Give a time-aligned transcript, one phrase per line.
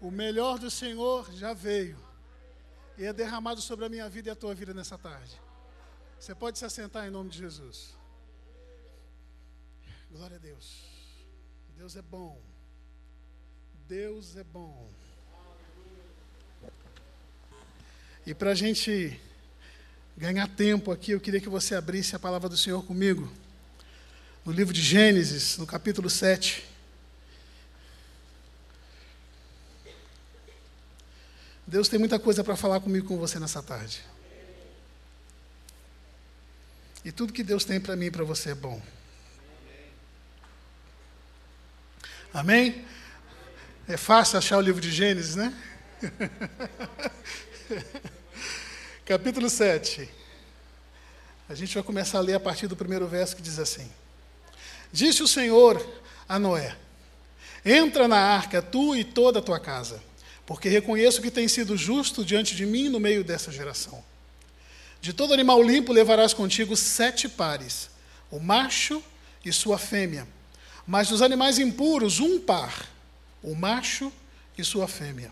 [0.00, 1.98] O melhor do Senhor já veio
[2.96, 5.40] e é derramado sobre a minha vida e a tua vida nessa tarde.
[6.18, 7.94] Você pode se assentar em nome de Jesus.
[10.10, 10.84] Glória a Deus.
[11.76, 12.40] Deus é bom.
[13.88, 14.90] Deus é bom.
[18.26, 19.18] E para a gente
[20.16, 23.32] ganhar tempo aqui, eu queria que você abrisse a palavra do Senhor comigo.
[24.44, 26.69] No livro de Gênesis, no capítulo 7.
[31.70, 34.00] Deus tem muita coisa para falar comigo com você nessa tarde.
[37.04, 38.82] E tudo que Deus tem para mim e para você é bom.
[42.34, 42.84] Amém?
[43.86, 45.54] É fácil achar o livro de Gênesis, né?
[49.06, 50.10] Capítulo 7.
[51.48, 53.88] A gente vai começar a ler a partir do primeiro verso que diz assim:
[54.90, 55.80] Disse o Senhor
[56.28, 56.76] a Noé:
[57.64, 60.09] Entra na arca, tu e toda a tua casa
[60.50, 64.02] porque reconheço que tem sido justo diante de mim no meio dessa geração.
[65.00, 67.88] De todo animal limpo levarás contigo sete pares,
[68.32, 69.00] o macho
[69.44, 70.26] e sua fêmea.
[70.84, 72.90] Mas dos animais impuros, um par,
[73.40, 74.12] o macho
[74.58, 75.30] e sua fêmea.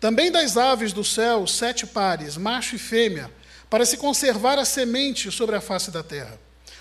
[0.00, 3.30] Também das aves do céu, sete pares, macho e fêmea,
[3.70, 6.36] para se conservar a semente sobre a face da terra.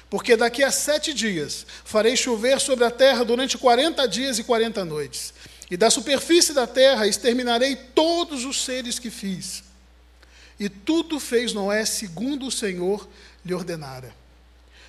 [0.09, 4.83] Porque daqui a sete dias farei chover sobre a terra durante quarenta dias e quarenta
[4.83, 5.31] noites
[5.71, 9.63] e da superfície da terra exterminarei todos os seres que fiz.
[10.59, 13.07] E tudo fez Noé segundo o Senhor
[13.43, 14.13] lhe ordenara.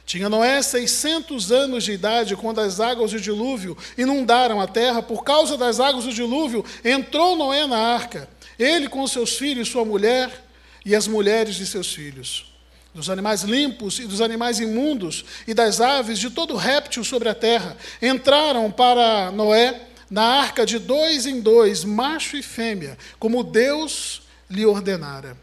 [0.04, 5.00] Tinha Noé seiscentos anos de idade quando as águas do dilúvio inundaram a terra.
[5.00, 9.84] Por causa das águas do dilúvio, entrou Noé na arca, ele com seus filhos, sua
[9.84, 10.44] mulher
[10.84, 12.52] e as mulheres de seus filhos.
[12.92, 17.34] Dos animais limpos e dos animais imundos e das aves, de todo réptil sobre a
[17.34, 24.20] terra, entraram para Noé na arca de dois em dois, macho e fêmea, como Deus
[24.50, 25.34] lhe ordenara.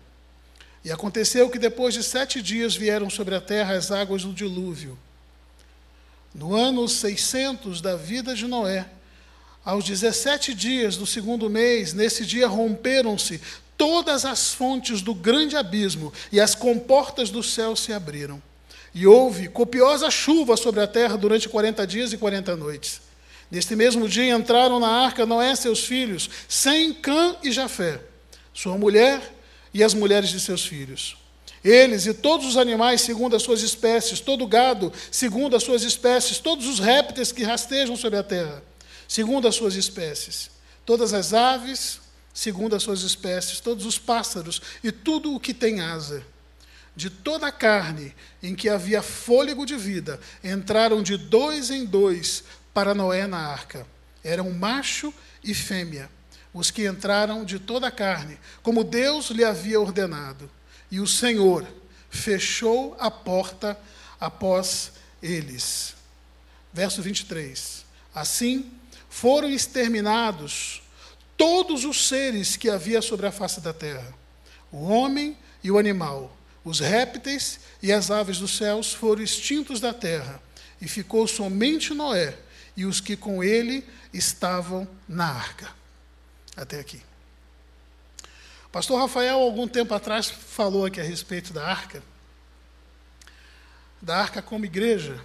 [0.85, 4.95] E aconteceu que depois de sete dias vieram sobre a terra as águas do dilúvio.
[6.35, 8.85] No ano 600 da vida de Noé,
[9.65, 13.41] aos 17 dias do segundo mês, nesse dia romperam-se
[13.75, 18.39] todas as fontes do grande abismo e as comportas do céu se abriram.
[18.93, 23.08] E houve copiosa chuva sobre a terra durante 40 dias e 40 noites.
[23.51, 27.99] Neste mesmo dia entraram na arca Noé, seus filhos, Sem, Cã e Jafé,
[28.53, 29.21] sua mulher
[29.73, 31.17] e as mulheres de seus filhos.
[31.63, 36.37] Eles e todos os animais segundo as suas espécies, todo gado segundo as suas espécies,
[36.37, 38.63] todos os répteis que rastejam sobre a terra,
[39.07, 40.51] segundo as suas espécies,
[40.85, 41.99] todas as aves
[42.33, 46.23] segundo as suas espécies, todos os pássaros e tudo o que tem asa.
[46.95, 52.43] De toda a carne em que havia fôlego de vida, entraram de dois em dois
[52.73, 53.85] para Noé na arca.
[54.23, 55.13] Eram macho
[55.43, 56.09] e fêmea,
[56.53, 60.49] os que entraram de toda a carne, como Deus lhe havia ordenado.
[60.91, 61.65] E o Senhor
[62.09, 63.79] fechou a porta
[64.19, 64.91] após
[65.21, 65.95] eles.
[66.73, 67.85] Verso 23.
[68.13, 68.71] Assim
[69.09, 70.81] foram exterminados
[71.37, 74.13] todos os seres que havia sobre a face da terra:
[74.71, 79.93] o homem e o animal, os répteis e as aves dos céus foram extintos da
[79.93, 80.41] terra,
[80.81, 82.37] e ficou somente Noé
[82.79, 85.69] e os que com ele estavam na arca.
[86.55, 87.01] Até aqui.
[88.71, 92.01] Pastor Rafael, algum tempo atrás, falou aqui a respeito da arca,
[94.01, 95.21] da arca como igreja.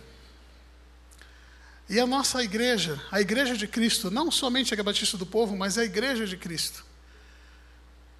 [1.88, 5.78] E a nossa igreja, a igreja de Cristo, não somente a Batista do Povo, mas
[5.78, 6.84] a igreja de Cristo,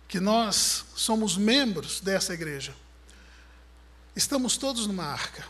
[0.06, 2.72] que nós somos membros dessa igreja,
[4.15, 5.45] estamos todos numa arca.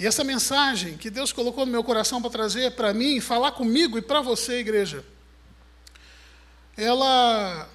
[0.00, 3.98] E essa mensagem que Deus colocou no meu coração para trazer para mim, falar comigo
[3.98, 5.04] e para você, igreja,
[6.74, 7.68] ela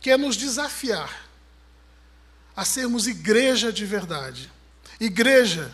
[0.00, 1.28] quer nos desafiar
[2.56, 4.50] a sermos igreja de verdade.
[4.98, 5.70] Igreja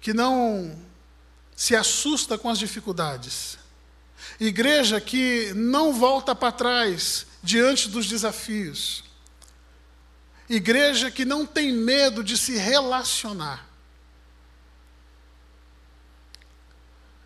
[0.00, 0.76] que não
[1.54, 3.56] se assusta com as dificuldades.
[4.40, 9.04] Igreja que não volta para trás diante dos desafios.
[10.48, 13.63] Igreja que não tem medo de se relacionar.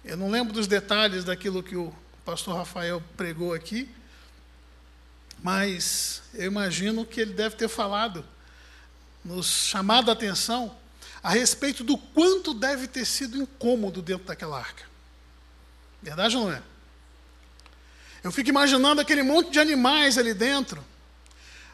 [0.08, 1.93] Eu não lembro dos detalhes daquilo que o
[2.25, 3.87] pastor Rafael pregou aqui,
[5.43, 8.25] mas eu imagino que ele deve ter falado,
[9.22, 10.75] nos chamado a atenção,
[11.22, 14.84] a respeito do quanto deve ter sido incômodo dentro daquela arca.
[16.02, 16.62] Verdade ou não é?
[18.25, 20.82] Eu fico imaginando aquele monte de animais ali dentro.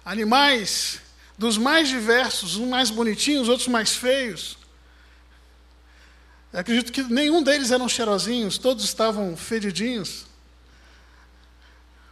[0.05, 1.01] Animais
[1.39, 4.59] dos mais diversos, uns mais bonitinhos, outros mais feios.
[6.55, 10.25] Eu acredito que nenhum deles eram cheirosinhos, todos estavam fedidinhos.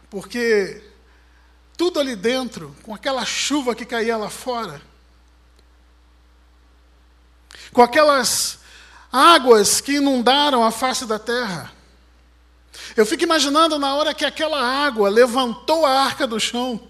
[0.09, 0.83] porque
[1.77, 4.81] tudo ali dentro, com aquela chuva que caía lá fora,
[7.71, 8.59] com aquelas
[9.09, 11.71] águas que inundaram a face da terra.
[12.97, 16.85] Eu fico imaginando na hora que aquela água levantou a arca do chão.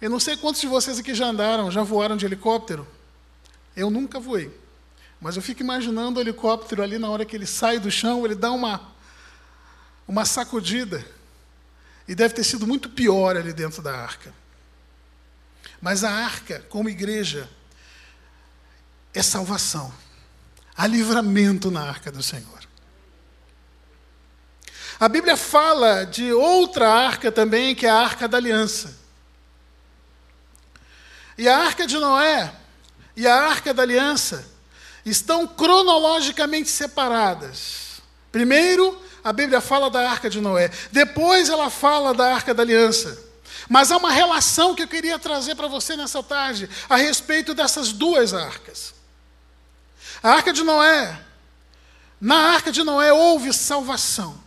[0.00, 2.88] Eu não sei quantos de vocês aqui já andaram, já voaram de helicóptero.
[3.76, 4.61] Eu nunca voei.
[5.22, 8.34] Mas eu fico imaginando o helicóptero ali na hora que ele sai do chão, ele
[8.34, 8.92] dá uma,
[10.06, 11.06] uma sacudida.
[12.08, 14.34] E deve ter sido muito pior ali dentro da arca.
[15.80, 17.48] Mas a arca, como igreja,
[19.14, 19.94] é salvação.
[20.76, 22.60] Há livramento na arca do Senhor.
[24.98, 28.98] A Bíblia fala de outra arca também, que é a arca da aliança.
[31.38, 32.52] E a arca de Noé
[33.16, 34.50] e a arca da aliança
[35.04, 38.00] estão cronologicamente separadas.
[38.30, 43.30] Primeiro, a Bíblia fala da arca de Noé, depois ela fala da arca da aliança.
[43.68, 47.92] Mas há uma relação que eu queria trazer para você nessa tarde a respeito dessas
[47.92, 48.94] duas arcas.
[50.22, 51.20] A arca de Noé,
[52.20, 54.40] na arca de Noé houve salvação.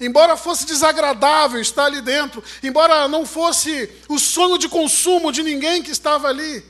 [0.00, 5.82] Embora fosse desagradável estar ali dentro, embora não fosse o sonho de consumo de ninguém
[5.82, 6.64] que estava ali,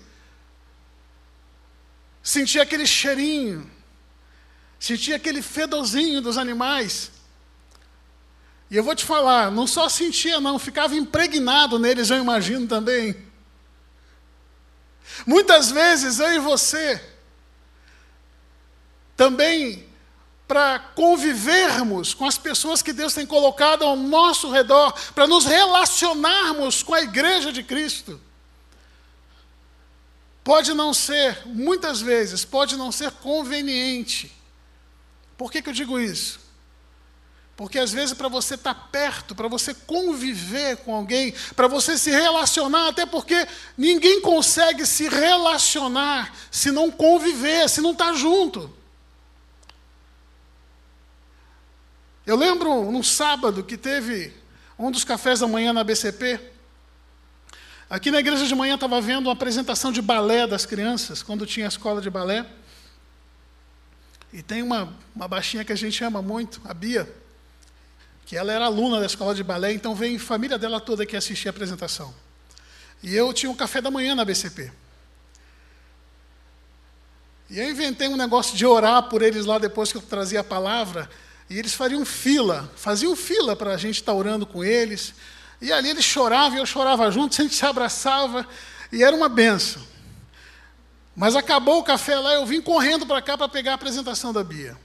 [2.25, 3.71] sentia aquele cheirinho,
[4.81, 7.13] sentia aquele fedorzinho dos animais.
[8.71, 13.15] E eu vou te falar, não só sentia, não, ficava impregnado neles, eu imagino também.
[15.27, 17.13] Muitas vezes eu e você
[19.15, 19.87] também
[20.49, 26.83] para convivermos com as pessoas que Deus tem colocado ao nosso redor, para nos relacionarmos
[26.83, 28.21] com a igreja de Cristo.
[30.45, 34.31] Pode não ser, muitas vezes, pode não ser conveniente.
[35.39, 36.39] Por que, que eu digo isso?
[37.57, 41.97] Porque às vezes, para você estar tá perto, para você conviver com alguém, para você
[41.97, 43.47] se relacionar, até porque
[43.79, 48.71] ninguém consegue se relacionar se não conviver, se não estar tá junto.
[52.27, 54.33] Eu lembro num sábado que teve
[54.79, 56.54] um dos cafés da manhã na BCP.
[57.89, 61.67] Aqui na igreja de manhã estava vendo uma apresentação de balé das crianças, quando tinha
[61.67, 62.47] a escola de balé.
[64.33, 67.09] E tem uma, uma baixinha que a gente ama muito, a Bia,
[68.27, 71.17] que ela era aluna da escola de balé, então veio a família dela toda aqui
[71.17, 72.15] assistir a apresentação.
[73.03, 74.73] E eu tinha um café da manhã na BCP.
[77.51, 80.45] E eu inventei um negócio de orar por eles lá depois que eu trazia a
[80.45, 81.09] palavra.
[81.49, 85.15] E eles faziam fila, faziam fila para a gente estar orando com eles.
[85.65, 88.47] E ali eles choravam e eu chorava junto, a gente se abraçava,
[88.93, 89.83] e era uma benção.
[91.17, 94.45] Mas acabou o café lá, eu vim correndo para cá para pegar a apresentação da
[94.45, 94.77] Bia.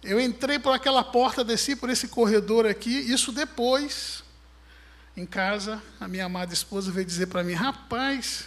[0.00, 4.22] Eu entrei por aquela porta, desci por esse corredor aqui, isso depois,
[5.16, 8.44] em casa, a minha amada esposa veio dizer para mim: rapaz,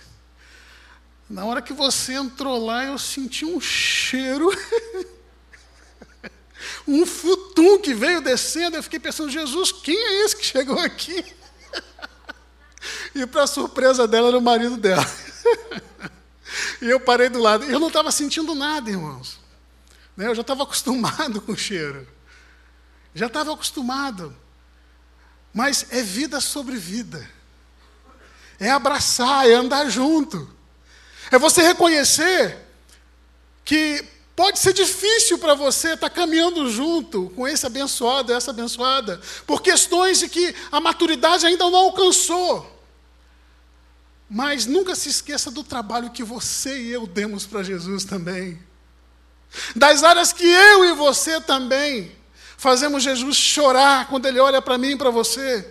[1.30, 4.50] na hora que você entrou lá, eu senti um cheiro.
[6.88, 8.78] um futum que veio descendo.
[8.78, 11.41] Eu fiquei pensando, Jesus, quem é esse que chegou aqui?
[13.14, 15.06] E para surpresa dela, era o marido dela.
[16.82, 17.64] E eu parei do lado.
[17.64, 19.40] Eu não estava sentindo nada, irmãos.
[20.18, 22.06] Né, eu já estava acostumado com o cheiro.
[23.14, 24.36] Já estava acostumado.
[25.54, 27.30] Mas é vida sobre vida.
[28.60, 30.50] É abraçar, é andar junto.
[31.32, 32.58] É você reconhecer
[33.64, 34.06] que
[34.42, 39.62] Pode ser difícil para você estar tá caminhando junto com esse abençoado, essa abençoada, por
[39.62, 42.81] questões de que a maturidade ainda não alcançou.
[44.34, 48.58] Mas nunca se esqueça do trabalho que você e eu demos para Jesus também.
[49.76, 52.16] Das áreas que eu e você também
[52.56, 55.70] fazemos Jesus chorar quando ele olha para mim e para você.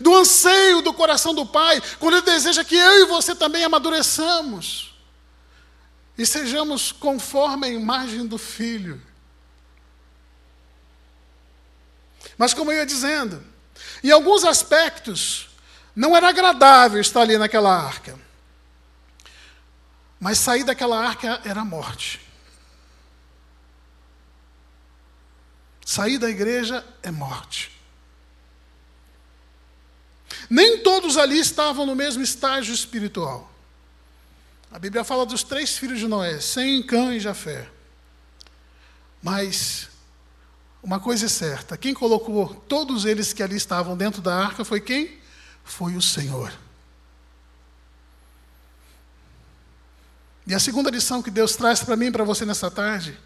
[0.00, 4.92] Do anseio do coração do Pai, quando ele deseja que eu e você também amadureçamos
[6.18, 9.00] e sejamos conforme a imagem do Filho.
[12.36, 13.40] Mas, como eu ia dizendo,
[14.02, 15.47] em alguns aspectos,
[15.98, 18.16] não era agradável estar ali naquela arca.
[20.20, 22.20] Mas sair daquela arca era morte.
[25.84, 27.76] Sair da igreja é morte.
[30.48, 33.50] Nem todos ali estavam no mesmo estágio espiritual.
[34.70, 37.68] A Bíblia fala dos três filhos de Noé, Sem, Cã e Jafé.
[39.20, 39.88] Mas
[40.80, 44.80] uma coisa é certa: quem colocou todos eles que ali estavam dentro da arca foi
[44.80, 45.17] quem?
[45.68, 46.52] Foi o Senhor.
[50.46, 53.16] E a segunda lição que Deus traz para mim e para você nessa tarde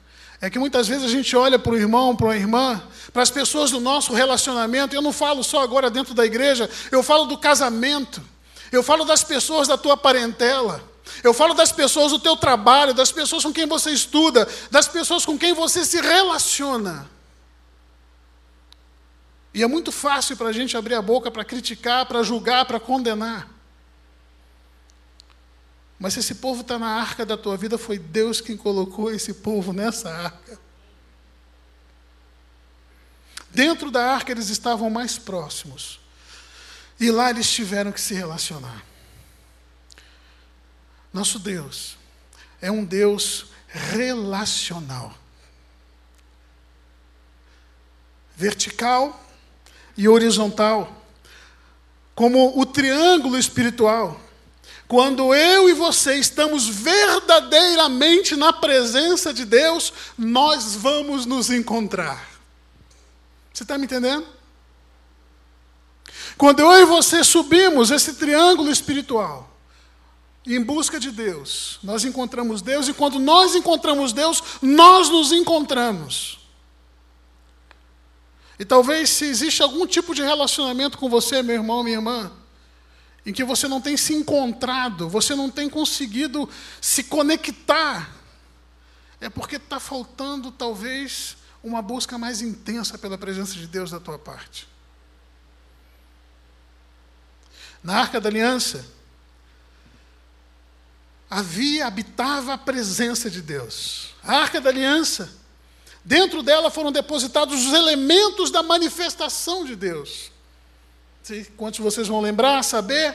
[0.41, 2.83] é que muitas vezes a gente olha para o irmão, para a irmã,
[3.13, 4.95] para as pessoas do nosso relacionamento.
[4.95, 8.21] Eu não falo só agora dentro da igreja, eu falo do casamento,
[8.73, 10.91] eu falo das pessoas da tua parentela.
[11.23, 15.25] Eu falo das pessoas do teu trabalho, das pessoas com quem você estuda, das pessoas
[15.25, 17.09] com quem você se relaciona.
[19.55, 22.81] E é muito fácil para a gente abrir a boca para criticar, para julgar, para
[22.81, 23.49] condenar.
[25.99, 29.35] Mas se esse povo está na arca da tua vida, foi Deus quem colocou esse
[29.35, 30.59] povo nessa arca.
[33.51, 36.01] Dentro da arca eles estavam mais próximos.
[36.99, 38.83] E lá eles tiveram que se relacionar.
[41.13, 41.99] Nosso Deus
[42.61, 45.15] é um Deus relacional.
[48.35, 49.23] Vertical
[49.97, 51.05] e horizontal.
[52.15, 54.21] Como o triângulo espiritual.
[54.87, 62.29] Quando eu e você estamos verdadeiramente na presença de Deus, nós vamos nos encontrar.
[63.53, 64.27] Você está me entendendo?
[66.37, 69.49] Quando eu e você subimos esse triângulo espiritual,
[70.47, 76.42] em busca de Deus, nós encontramos Deus, e quando nós encontramos Deus, nós nos encontramos.
[78.63, 82.31] E talvez se existe algum tipo de relacionamento com você, meu irmão, minha irmã,
[83.27, 86.49] em que você não tem se encontrado, você não tem conseguido
[86.81, 88.09] se conectar,
[89.21, 94.17] é porque está faltando talvez uma busca mais intensa pela presença de Deus da tua
[94.17, 94.69] parte.
[97.83, 98.87] Na Arca da Aliança,
[101.29, 104.15] havia, habitava a presença de Deus.
[104.23, 105.42] A Arca da Aliança,
[106.05, 110.31] dentro dela foram depositados os elementos da manifestação de Deus.
[111.57, 113.15] Quantos vocês vão lembrar, saber?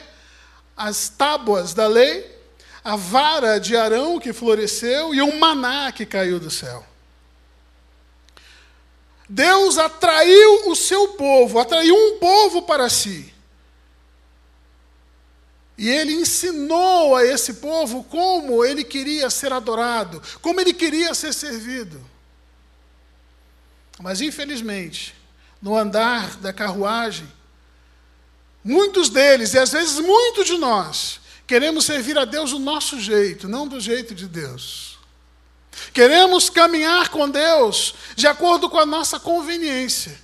[0.76, 2.38] As tábuas da lei,
[2.82, 6.86] a vara de Arão que floresceu e o maná que caiu do céu.
[9.28, 13.34] Deus atraiu o seu povo, atraiu um povo para si.
[15.76, 21.32] E ele ensinou a esse povo como ele queria ser adorado, como ele queria ser
[21.34, 22.00] servido.
[24.00, 25.14] Mas, infelizmente,
[25.60, 27.26] no andar da carruagem,
[28.62, 33.48] muitos deles, e às vezes muitos de nós, queremos servir a Deus do nosso jeito,
[33.48, 34.98] não do jeito de Deus.
[35.92, 40.18] Queremos caminhar com Deus de acordo com a nossa conveniência.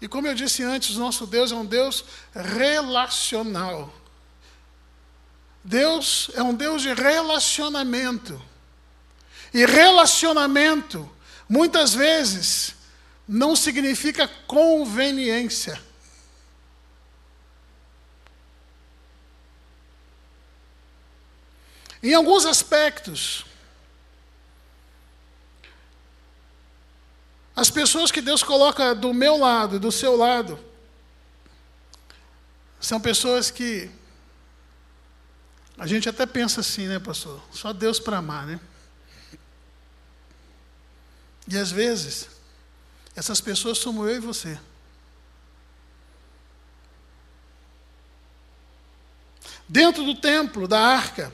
[0.00, 2.04] E como eu disse antes, nosso Deus é um Deus
[2.34, 3.92] relacional.
[5.62, 8.40] Deus é um Deus de relacionamento.
[9.52, 11.10] E relacionamento,
[11.50, 12.76] muitas vezes,
[13.26, 15.78] não significa conveniência.
[22.02, 23.44] Em alguns aspectos,
[27.60, 30.58] As pessoas que Deus coloca do meu lado, do seu lado,
[32.80, 33.90] são pessoas que
[35.76, 37.38] a gente até pensa assim, né, pastor?
[37.52, 38.58] Só Deus para amar, né?
[41.50, 42.28] E às vezes,
[43.16, 44.56] essas pessoas somos eu e você.
[49.68, 51.32] Dentro do templo, da arca,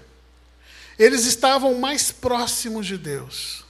[0.98, 3.62] eles estavam mais próximos de Deus.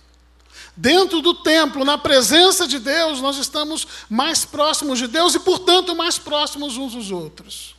[0.77, 5.97] Dentro do templo, na presença de Deus, nós estamos mais próximos de Deus e, portanto,
[5.97, 7.75] mais próximos uns dos outros.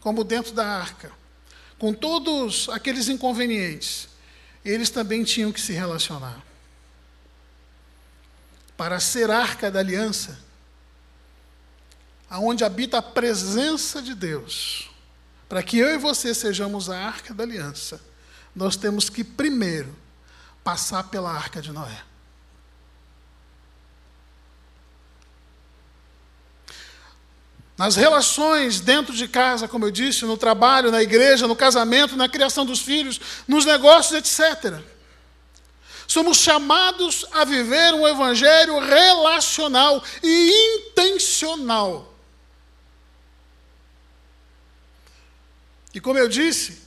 [0.00, 1.12] Como dentro da arca.
[1.78, 4.08] Com todos aqueles inconvenientes,
[4.64, 6.47] eles também tinham que se relacionar.
[8.78, 10.38] Para ser arca da aliança,
[12.30, 14.88] aonde habita a presença de Deus,
[15.46, 18.00] para que eu e você sejamos a arca da aliança,
[18.54, 19.94] nós temos que primeiro
[20.64, 22.08] passar pela arca de Noé.
[27.78, 32.28] nas relações dentro de casa, como eu disse, no trabalho, na igreja, no casamento, na
[32.28, 34.82] criação dos filhos, nos negócios, etc.
[36.08, 42.14] Somos chamados a viver um evangelho relacional e intencional.
[45.92, 46.80] E como eu disse,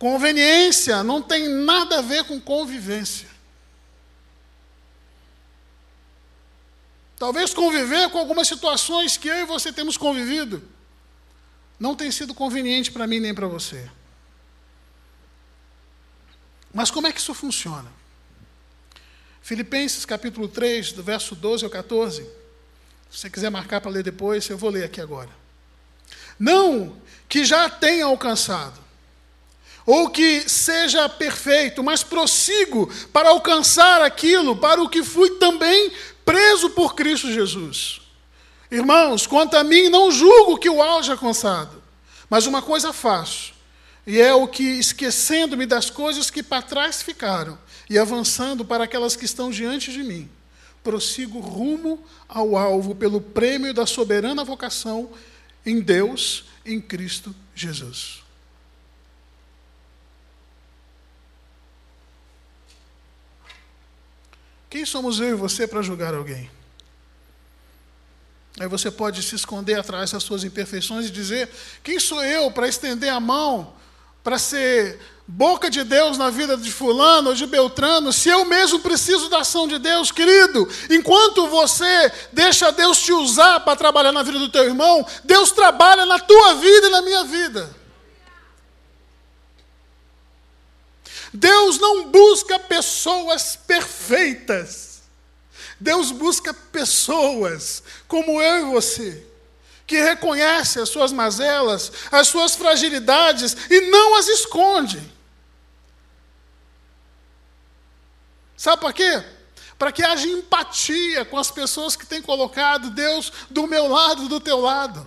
[0.00, 3.28] conveniência não tem nada a ver com convivência.
[7.16, 10.60] Talvez conviver com algumas situações que eu e você temos convivido
[11.78, 13.88] não tem sido conveniente para mim nem para você.
[16.72, 17.90] Mas como é que isso funciona?
[19.42, 22.22] Filipenses capítulo 3, do verso 12 ao 14.
[23.10, 25.30] Se você quiser marcar para ler depois, eu vou ler aqui agora.
[26.38, 26.96] Não
[27.28, 28.78] que já tenha alcançado,
[29.84, 35.92] ou que seja perfeito, mas prossigo para alcançar aquilo para o que fui também
[36.24, 38.00] preso por Cristo Jesus.
[38.70, 41.82] Irmãos, quanto a mim, não julgo que o auge alcançado,
[42.30, 43.51] mas uma coisa faço,
[44.06, 49.14] e é o que, esquecendo-me das coisas que para trás ficaram, e avançando para aquelas
[49.14, 50.28] que estão diante de mim,
[50.82, 55.10] prossigo rumo ao alvo pelo prêmio da soberana vocação
[55.64, 58.22] em Deus, em Cristo Jesus.
[64.68, 66.50] Quem somos eu e você para julgar alguém?
[68.58, 71.50] Aí você pode se esconder atrás das suas imperfeições e dizer:
[71.82, 73.74] quem sou eu para estender a mão,
[74.22, 78.80] para ser boca de Deus na vida de Fulano ou de Beltrano, se eu mesmo
[78.80, 80.68] preciso da ação de Deus, querido?
[80.90, 86.04] Enquanto você deixa Deus te usar para trabalhar na vida do teu irmão, Deus trabalha
[86.04, 87.82] na tua vida e na minha vida.
[91.32, 94.92] Deus não busca pessoas perfeitas.
[95.80, 99.26] Deus busca pessoas como eu e você,
[99.92, 105.02] que reconhecem as suas mazelas, as suas fragilidades e não as esconde.
[108.56, 109.22] Sabe por quê?
[109.78, 114.40] Para que haja empatia com as pessoas que têm colocado Deus do meu lado, do
[114.40, 115.06] teu lado.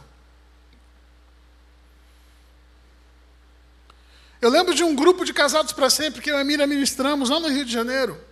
[4.40, 7.32] Eu lembro de um grupo de casados para sempre que eu e a Mira ministramos
[7.32, 8.24] lá no Rio de Janeiro.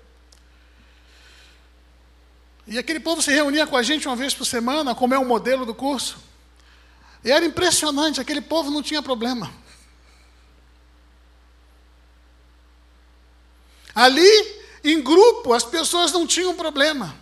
[2.68, 5.26] E aquele povo se reunia com a gente uma vez por semana, como é o
[5.26, 6.33] modelo do curso.
[7.24, 9.54] E era impressionante, aquele povo não tinha problema.
[13.96, 17.16] Ali, em grupo, as pessoas não tinham problema.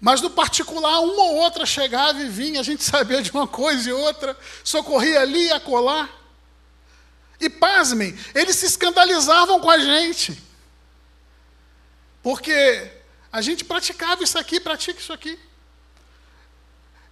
[0.00, 3.88] Mas no particular, uma ou outra chegava e vinha, a gente sabia de uma coisa
[3.88, 6.08] e outra, socorria ali e acolá.
[7.40, 10.42] E pasmem, eles se escandalizavam com a gente.
[12.20, 12.97] Porque
[13.32, 15.38] a gente praticava isso aqui, pratica isso aqui.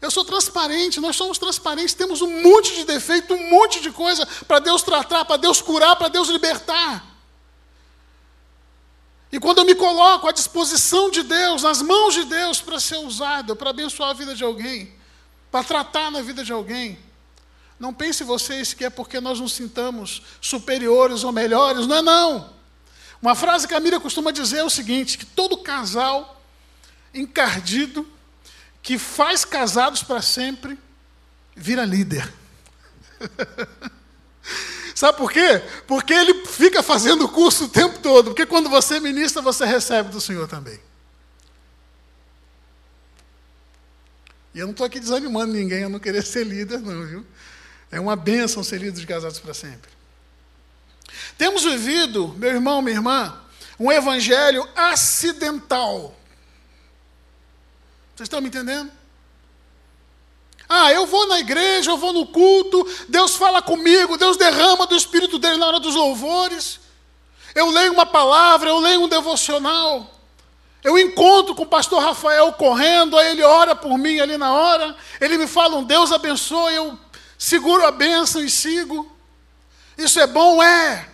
[0.00, 4.26] Eu sou transparente, nós somos transparentes, temos um monte de defeito, um monte de coisa
[4.46, 7.04] para Deus tratar, para Deus curar, para Deus libertar.
[9.32, 12.96] E quando eu me coloco à disposição de Deus, nas mãos de Deus, para ser
[12.96, 14.94] usado, para abençoar a vida de alguém,
[15.50, 16.98] para tratar na vida de alguém,
[17.78, 22.56] não pense vocês que é porque nós nos sintamos superiores ou melhores, não é não.
[23.20, 26.42] Uma frase que a Miriam costuma dizer é o seguinte: que todo casal
[27.12, 28.06] encardido,
[28.82, 30.78] que faz casados para sempre,
[31.54, 32.32] vira líder.
[34.94, 35.62] Sabe por quê?
[35.86, 38.30] Porque ele fica fazendo o curso o tempo todo.
[38.30, 40.80] Porque quando você ministra, você recebe do Senhor também.
[44.54, 47.26] E eu não estou aqui desanimando ninguém a não querer ser líder, não, viu?
[47.90, 49.90] É uma bênção ser líder de casados para sempre.
[51.38, 53.40] Temos vivido, meu irmão, minha irmã,
[53.78, 56.14] um evangelho acidental.
[58.14, 58.90] Vocês estão me entendendo?
[60.68, 64.96] Ah, eu vou na igreja, eu vou no culto, Deus fala comigo, Deus derrama do
[64.96, 66.80] Espírito dele na hora dos louvores.
[67.54, 70.12] Eu leio uma palavra, eu leio um devocional.
[70.82, 74.96] Eu encontro com o pastor Rafael correndo, aí ele ora por mim ali na hora.
[75.20, 76.98] Ele me fala um Deus abençoe, eu
[77.38, 79.15] seguro a bênção e sigo.
[79.96, 80.62] Isso é bom?
[80.62, 81.08] É.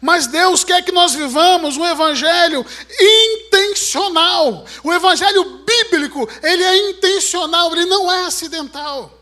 [0.00, 2.64] Mas Deus quer que nós vivamos um evangelho
[3.00, 4.66] intencional.
[4.82, 9.18] O evangelho bíblico, ele é intencional, ele não é acidental.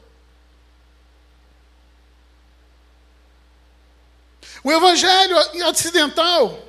[4.65, 5.37] O evangelho
[5.69, 6.63] acidental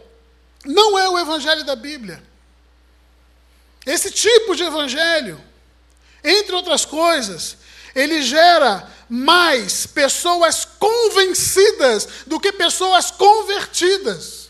[0.66, 2.24] não é o evangelho da Bíblia.
[3.86, 5.44] Esse tipo de evangelho,
[6.24, 7.58] entre outras coisas,
[7.94, 14.50] ele gera mais pessoas convencidas do que pessoas convertidas.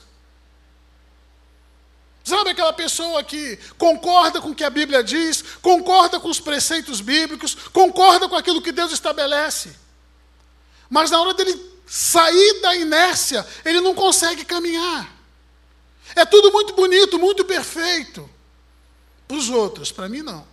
[2.24, 7.02] Sabe aquela pessoa que concorda com o que a Bíblia diz, concorda com os preceitos
[7.02, 9.76] bíblicos, concorda com aquilo que Deus estabelece,
[10.90, 15.14] mas na hora dele sair da inércia, ele não consegue caminhar.
[16.16, 18.30] É tudo muito bonito, muito perfeito.
[19.28, 20.53] Para os outros, para mim não.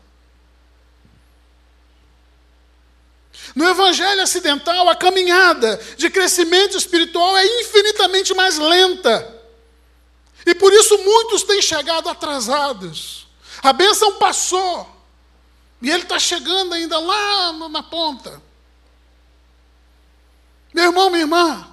[3.55, 9.41] No evangelho acidental, a caminhada de crescimento espiritual é infinitamente mais lenta.
[10.47, 13.27] E por isso muitos têm chegado atrasados.
[13.63, 14.89] A bênção passou.
[15.83, 18.41] E ele está chegando ainda lá na ponta.
[20.73, 21.69] Meu irmão, minha irmã,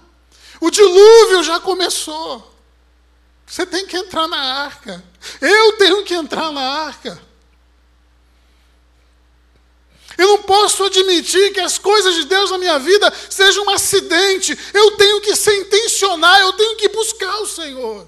[0.59, 2.53] o dilúvio já começou.
[3.45, 5.03] Você tem que entrar na arca.
[5.39, 7.26] Eu tenho que entrar na arca.
[10.17, 14.57] Eu não posso admitir que as coisas de Deus na minha vida sejam um acidente.
[14.73, 18.07] Eu tenho que ser intencional, eu tenho que buscar o Senhor.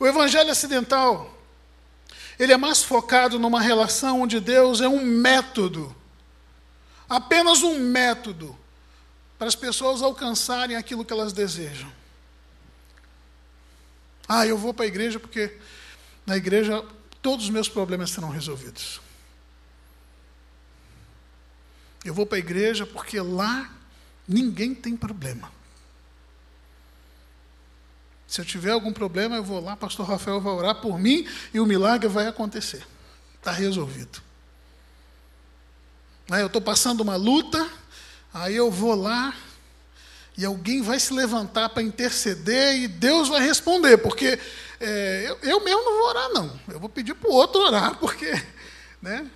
[0.00, 1.32] O evangelho acidental,
[2.38, 5.94] ele é mais focado numa relação onde Deus é um método.
[7.08, 8.58] Apenas um método
[9.38, 11.92] para as pessoas alcançarem aquilo que elas desejam.
[14.26, 15.58] Ah, eu vou para a igreja porque
[16.30, 16.84] na igreja
[17.20, 19.00] todos os meus problemas serão resolvidos.
[22.04, 23.68] Eu vou para a igreja porque lá
[24.28, 25.50] ninguém tem problema.
[28.28, 31.58] Se eu tiver algum problema, eu vou lá, pastor Rafael vai orar por mim e
[31.58, 32.86] o milagre vai acontecer.
[33.34, 34.22] Está resolvido.
[36.28, 37.68] Eu estou passando uma luta,
[38.32, 39.34] Aí eu vou lá
[40.38, 44.38] e alguém vai se levantar para interceder e Deus vai responder, porque
[44.80, 46.60] é, eu, eu, mesmo não vou orar, não.
[46.66, 48.32] Eu vou pedir para o outro orar, porque.
[49.00, 49.30] Né?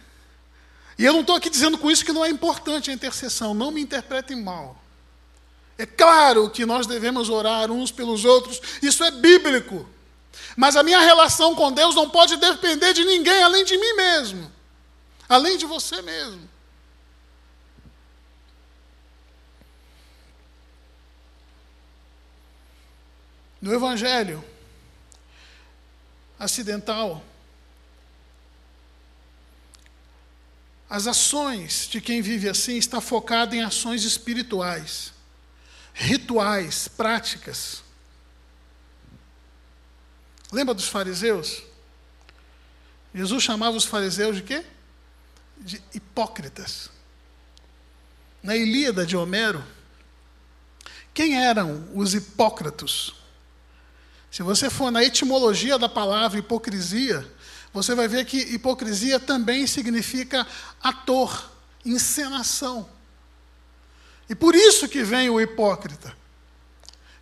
[0.98, 3.70] E eu não estou aqui dizendo com isso que não é importante a intercessão, não
[3.70, 4.82] me interpretem mal.
[5.76, 9.88] É claro que nós devemos orar uns pelos outros, isso é bíblico.
[10.56, 14.52] Mas a minha relação com Deus não pode depender de ninguém além de mim mesmo,
[15.28, 16.48] além de você mesmo.
[23.60, 24.44] No Evangelho
[26.38, 27.24] acidental,
[30.88, 35.12] as ações de quem vive assim está focada em ações espirituais,
[35.92, 37.82] rituais, práticas.
[40.52, 41.62] Lembra dos fariseus?
[43.14, 44.64] Jesus chamava os fariseus de quê?
[45.58, 46.90] De hipócritas.
[48.42, 49.64] Na Ilíada de Homero,
[51.12, 53.14] quem eram os hipócritas?
[54.34, 57.24] Se você for na etimologia da palavra hipocrisia,
[57.72, 60.44] você vai ver que hipocrisia também significa
[60.82, 61.52] ator,
[61.86, 62.90] encenação.
[64.28, 66.16] E por isso que vem o hipócrita.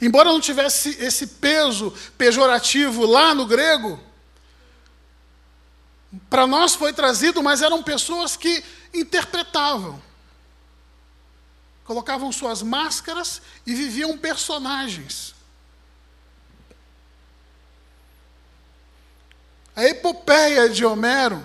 [0.00, 4.00] Embora não tivesse esse peso pejorativo lá no grego,
[6.30, 10.02] para nós foi trazido, mas eram pessoas que interpretavam.
[11.84, 15.41] Colocavam suas máscaras e viviam personagens.
[19.74, 21.44] A epopeia de Homero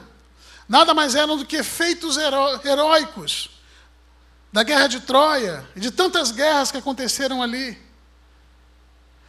[0.67, 3.49] nada mais eram do que feitos heró heróicos
[4.51, 7.77] da guerra de Troia e de tantas guerras que aconteceram ali.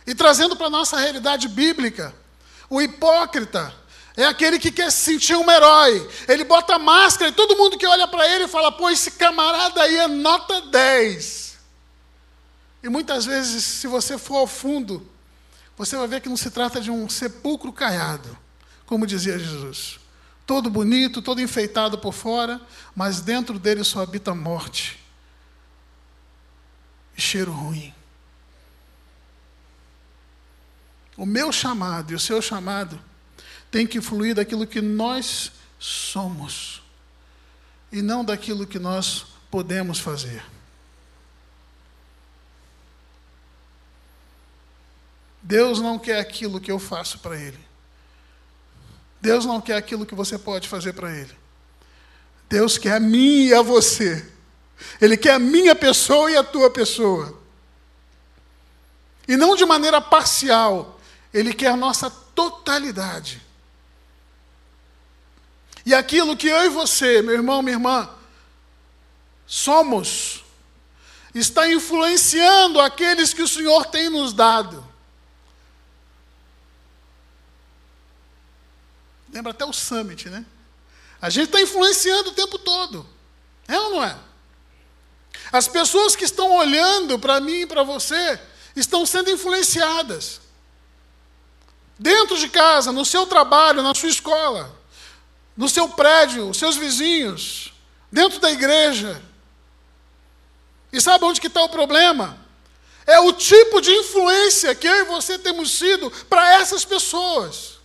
[0.06, 2.14] E trazendo para a nossa realidade bíblica,
[2.68, 3.72] o hipócrita
[4.16, 6.08] é aquele que quer se sentir um herói.
[6.26, 9.96] Ele bota máscara e todo mundo que olha para ele fala: pô, esse camarada aí
[9.96, 11.56] é nota 10.
[12.82, 15.08] E muitas vezes, se você for ao fundo,
[15.76, 18.36] você vai ver que não se trata de um sepulcro caiado
[18.88, 20.00] como dizia Jesus.
[20.46, 22.58] Todo bonito, todo enfeitado por fora,
[22.96, 24.98] mas dentro dele só habita morte
[27.14, 27.94] e cheiro ruim.
[31.18, 32.98] O meu chamado e o seu chamado
[33.70, 36.82] tem que fluir daquilo que nós somos
[37.92, 40.42] e não daquilo que nós podemos fazer.
[45.42, 47.67] Deus não quer aquilo que eu faço para Ele.
[49.20, 51.36] Deus não quer aquilo que você pode fazer para Ele.
[52.48, 54.26] Deus quer a mim e a você.
[55.00, 57.38] Ele quer a minha pessoa e a tua pessoa.
[59.26, 60.98] E não de maneira parcial.
[61.34, 63.42] Ele quer a nossa totalidade.
[65.84, 68.08] E aquilo que eu e você, meu irmão, minha irmã,
[69.46, 70.44] somos,
[71.34, 74.86] está influenciando aqueles que o Senhor tem nos dado.
[79.38, 80.44] Lembra até o summit, né?
[81.22, 83.08] A gente está influenciando o tempo todo.
[83.68, 84.18] É ou não é?
[85.52, 88.40] As pessoas que estão olhando para mim e para você
[88.74, 90.40] estão sendo influenciadas.
[91.96, 94.76] Dentro de casa, no seu trabalho, na sua escola,
[95.56, 97.72] no seu prédio, seus vizinhos,
[98.10, 99.22] dentro da igreja.
[100.92, 102.36] E sabe onde está o problema?
[103.06, 107.77] É o tipo de influência que eu e você temos sido para essas pessoas.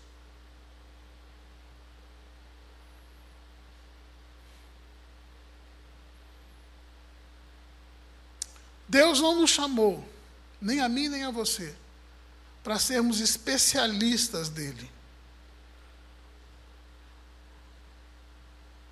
[8.93, 10.07] Deus não nos chamou,
[10.61, 11.75] nem a mim nem a você,
[12.63, 14.87] para sermos especialistas dele.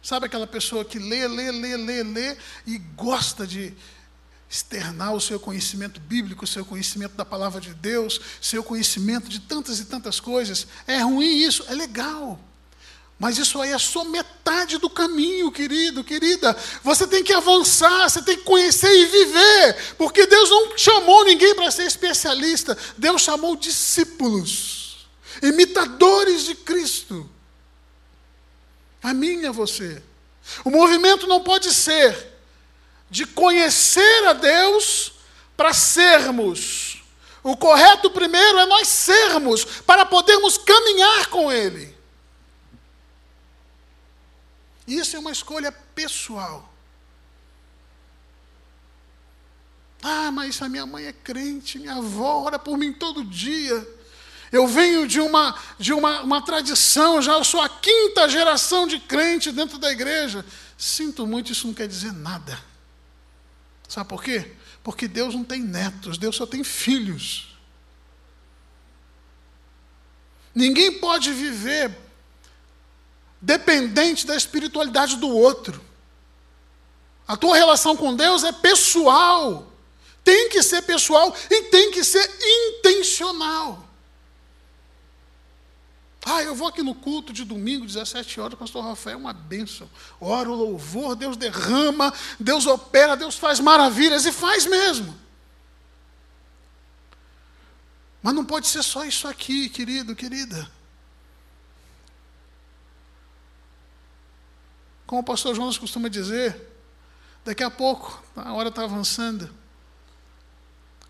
[0.01, 3.75] Sabe aquela pessoa que lê, lê, lê, lê, lê e gosta de
[4.49, 9.39] externar o seu conhecimento bíblico, o seu conhecimento da palavra de Deus, seu conhecimento de
[9.39, 10.65] tantas e tantas coisas?
[10.87, 11.63] É ruim isso?
[11.67, 12.39] É legal.
[13.21, 16.57] Mas isso aí é só metade do caminho, querido, querida.
[16.81, 21.53] Você tem que avançar, você tem que conhecer e viver, porque Deus não chamou ninguém
[21.53, 25.07] para ser especialista, Deus chamou discípulos,
[25.39, 27.29] imitadores de Cristo.
[29.03, 30.01] A mim você.
[30.65, 32.27] O movimento não pode ser
[33.07, 35.11] de conhecer a Deus
[35.55, 37.03] para sermos.
[37.43, 42.00] O correto primeiro é nós sermos, para podermos caminhar com Ele.
[44.87, 46.71] Isso é uma escolha pessoal.
[50.01, 53.87] Ah, mas a minha mãe é crente, minha avó ora por mim todo dia.
[54.51, 58.99] Eu venho de uma, de uma, uma tradição, já eu sou a quinta geração de
[58.99, 60.45] crente dentro da igreja.
[60.77, 62.59] Sinto muito, isso não quer dizer nada.
[63.87, 64.55] Sabe por quê?
[64.83, 67.55] Porque Deus não tem netos, Deus só tem filhos.
[70.53, 71.95] Ninguém pode viver
[73.41, 75.81] dependente da espiritualidade do outro.
[77.27, 79.71] A tua relação com Deus é pessoal.
[80.23, 83.87] Tem que ser pessoal e tem que ser intencional.
[86.23, 89.89] Ah, eu vou aqui no culto de domingo, 17 horas, pastor Rafael, é uma bênção.
[90.19, 95.19] Ora o louvor, Deus derrama, Deus opera, Deus faz maravilhas, e faz mesmo.
[98.21, 100.69] Mas não pode ser só isso aqui, querido, querida.
[105.11, 106.73] Como o pastor Jonas costuma dizer,
[107.43, 109.49] daqui a pouco, a hora está avançando,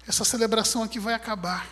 [0.07, 1.69] essa celebração aqui vai acabar.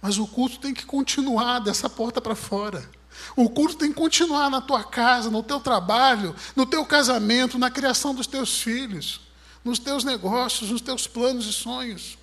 [0.00, 2.90] Mas o culto tem que continuar dessa porta para fora.
[3.36, 7.70] O culto tem que continuar na tua casa, no teu trabalho, no teu casamento, na
[7.70, 9.20] criação dos teus filhos,
[9.62, 12.16] nos teus negócios, nos teus planos e sonhos.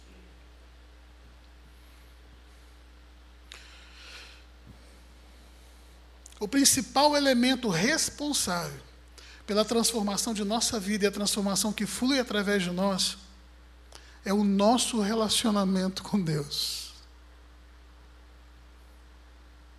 [6.42, 8.82] O principal elemento responsável
[9.46, 13.16] pela transformação de nossa vida e a transformação que flui através de nós
[14.26, 16.94] é o nosso relacionamento com Deus.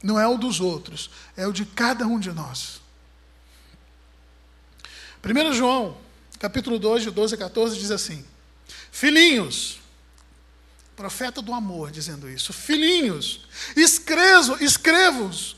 [0.05, 2.81] Não é o dos outros, é o de cada um de nós.
[5.25, 5.98] 1 João,
[6.38, 8.25] capítulo 2, de 12 a 14, diz assim:
[8.92, 9.81] Filhinhos,
[10.94, 15.57] profeta do amor dizendo isso, filhinhos, escrevo, escrevo-os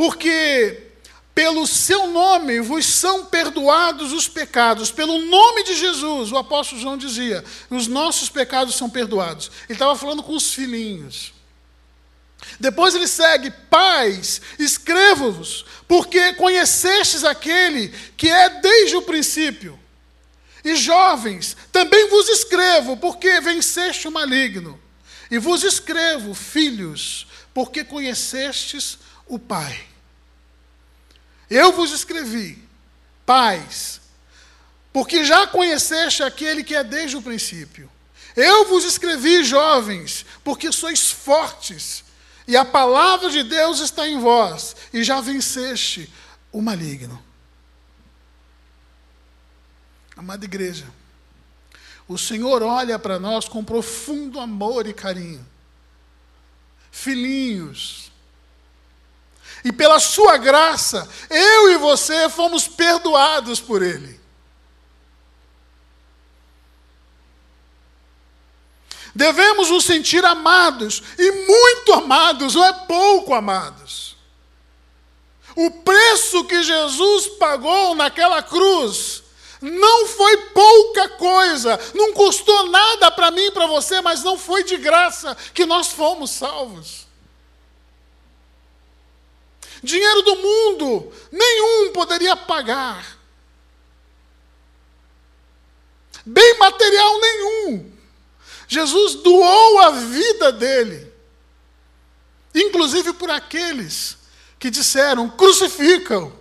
[0.00, 0.92] porque
[1.34, 4.90] pelo seu nome vos são perdoados os pecados.
[4.90, 9.50] Pelo nome de Jesus, o apóstolo João dizia: os nossos pecados são perdoados.
[9.68, 11.34] Ele estava falando com os filhinhos.
[12.58, 19.78] Depois ele segue: Pais, escrevo-vos, porque conhecestes aquele que é desde o princípio.
[20.64, 24.80] E jovens, também vos escrevo, porque venceste o maligno.
[25.30, 29.89] E vos escrevo, filhos, porque conhecestes o Pai.
[31.50, 32.62] Eu vos escrevi,
[33.26, 34.00] pais,
[34.92, 37.90] porque já conheceste aquele que é desde o princípio.
[38.36, 42.04] Eu vos escrevi, jovens, porque sois fortes,
[42.46, 46.12] e a palavra de Deus está em vós, e já venceste
[46.52, 47.20] o maligno.
[50.16, 50.86] Amada igreja,
[52.06, 55.46] o Senhor olha para nós com profundo amor e carinho.
[56.90, 58.09] Filhinhos,
[59.64, 64.20] e pela sua graça, eu e você fomos perdoados por Ele.
[69.14, 74.16] Devemos nos sentir amados, e muito amados, não é pouco amados.
[75.56, 79.24] O preço que Jesus pagou naquela cruz
[79.60, 84.64] não foi pouca coisa, não custou nada para mim e para você, mas não foi
[84.64, 87.09] de graça que nós fomos salvos.
[89.82, 93.18] Dinheiro do mundo, nenhum poderia pagar.
[96.24, 97.92] Bem material nenhum.
[98.68, 101.12] Jesus doou a vida dele,
[102.54, 104.18] inclusive por aqueles
[104.58, 106.38] que disseram: crucificam.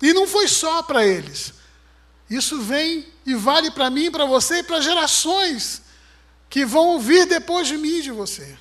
[0.00, 1.54] E não foi só para eles.
[2.28, 5.82] Isso vem e vale para mim, para você e para gerações
[6.50, 8.58] que vão vir depois de mim e de você.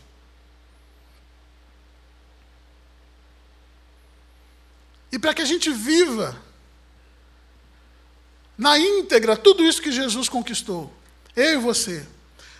[5.11, 6.39] E para que a gente viva
[8.57, 10.93] na íntegra tudo isso que Jesus conquistou,
[11.35, 12.07] eu e você,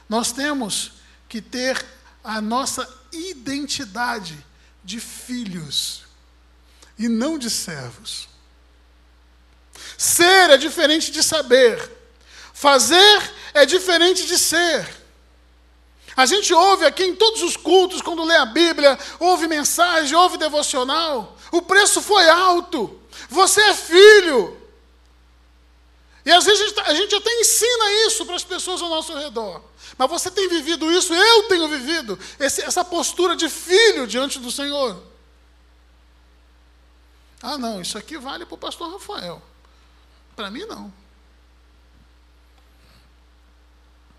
[0.09, 0.93] nós temos
[1.29, 1.83] que ter
[2.23, 4.37] a nossa identidade
[4.83, 6.03] de filhos
[6.97, 8.27] e não de servos.
[9.97, 11.89] Ser é diferente de saber.
[12.53, 15.00] Fazer é diferente de ser.
[16.15, 20.37] A gente ouve aqui em todos os cultos, quando lê a Bíblia, ouve mensagem, ouve
[20.37, 21.37] devocional.
[21.51, 22.99] O preço foi alto.
[23.29, 24.57] Você é filho.
[26.25, 28.89] E às vezes a gente, tá, a gente até ensina isso para as pessoas ao
[28.89, 29.63] nosso redor.
[29.97, 34.51] Mas você tem vivido isso, eu tenho vivido esse, essa postura de filho diante do
[34.51, 35.01] Senhor.
[37.41, 39.41] Ah, não, isso aqui vale para o pastor Rafael.
[40.35, 40.93] Para mim, não.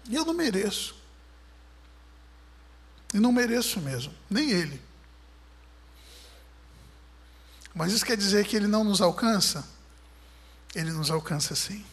[0.09, 1.02] E eu não mereço.
[3.13, 4.81] E não mereço mesmo, nem ele.
[7.75, 9.67] Mas isso quer dizer que ele não nos alcança?
[10.75, 11.85] Ele nos alcança sim.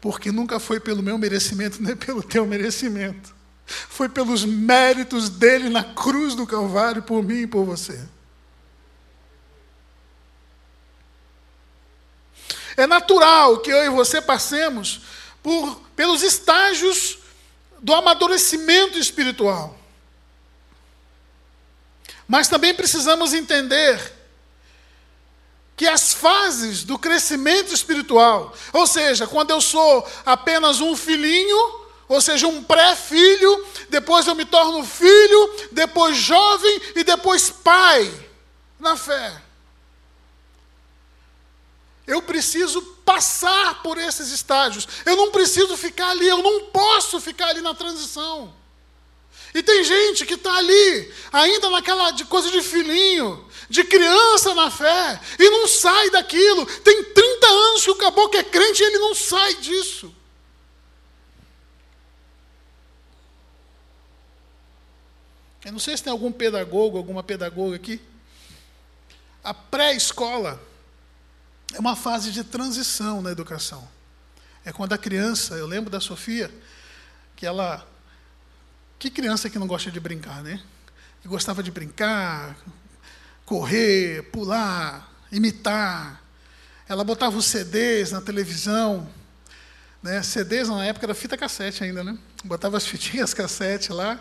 [0.00, 3.34] Porque nunca foi pelo meu merecimento, nem pelo teu merecimento.
[3.66, 8.08] Foi pelos méritos dele na cruz do Calvário, por mim e por você.
[12.76, 15.02] É natural que eu e você passemos
[15.42, 17.18] por, pelos estágios
[17.80, 19.79] do amadurecimento espiritual.
[22.30, 24.00] Mas também precisamos entender
[25.76, 31.58] que as fases do crescimento espiritual, ou seja, quando eu sou apenas um filhinho,
[32.06, 38.08] ou seja, um pré-filho, depois eu me torno filho, depois jovem e depois pai
[38.78, 39.42] na fé.
[42.06, 44.86] Eu preciso passar por esses estágios.
[45.04, 48.59] Eu não preciso ficar ali, eu não posso ficar ali na transição.
[49.54, 54.70] E tem gente que está ali, ainda naquela de coisa de filhinho, de criança na
[54.70, 56.64] fé, e não sai daquilo.
[56.80, 60.14] Tem 30 anos que o caboclo é crente e ele não sai disso.
[65.64, 68.00] Eu não sei se tem algum pedagogo, alguma pedagoga aqui.
[69.44, 70.60] A pré-escola
[71.74, 73.86] é uma fase de transição na educação.
[74.64, 76.50] É quando a criança, eu lembro da Sofia,
[77.36, 77.86] que ela.
[79.00, 80.60] Que criança que não gosta de brincar, né?
[81.22, 82.54] Que gostava de brincar,
[83.46, 86.22] correr, pular, imitar.
[86.86, 89.08] Ela botava os CDs na televisão.
[90.02, 90.22] Né?
[90.22, 92.18] CDs na época era fita cassete ainda, né?
[92.44, 94.20] Botava as fitinhas cassete lá.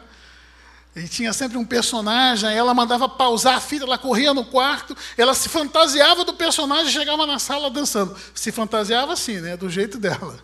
[0.96, 5.34] E tinha sempre um personagem, ela mandava pausar a fita, ela corria no quarto, ela
[5.34, 8.16] se fantasiava do personagem e chegava na sala dançando.
[8.34, 10.40] Se fantasiava assim, né, do jeito dela.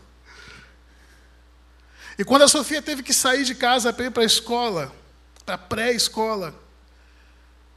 [2.18, 4.94] E quando a Sofia teve que sair de casa para ir para a escola,
[5.46, 6.54] para a pré-escola,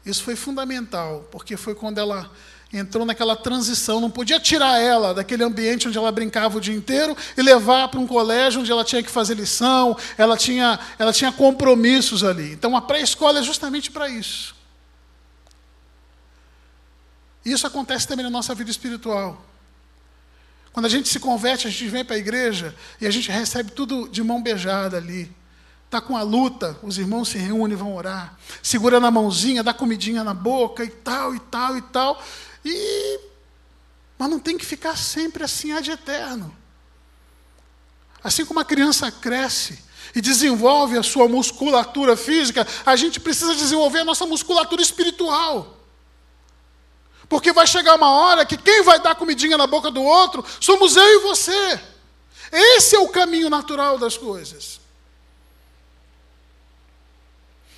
[0.04, 2.30] isso foi fundamental, porque foi quando ela
[2.72, 7.16] entrou naquela transição, não podia tirar ela daquele ambiente onde ela brincava o dia inteiro
[7.36, 11.32] e levar para um colégio onde ela tinha que fazer lição, ela tinha, ela tinha
[11.32, 12.52] compromissos ali.
[12.52, 14.54] Então a pré-escola é justamente para isso.
[17.44, 19.42] Isso acontece também na nossa vida espiritual.
[20.72, 23.72] Quando a gente se converte, a gente vem para a igreja e a gente recebe
[23.72, 25.30] tudo de mão beijada ali.
[25.86, 28.38] Está com a luta, os irmãos se reúnem e vão orar.
[28.62, 32.22] Segura na mãozinha, dá comidinha na boca e tal, e tal, e tal.
[32.64, 33.20] E
[34.18, 36.54] mas não tem que ficar sempre assim ad eterno.
[38.22, 39.78] Assim como a criança cresce
[40.14, 45.77] e desenvolve a sua musculatura física, a gente precisa desenvolver a nossa musculatura espiritual.
[47.28, 50.96] Porque vai chegar uma hora que quem vai dar comidinha na boca do outro somos
[50.96, 51.80] eu e você.
[52.50, 54.80] Esse é o caminho natural das coisas.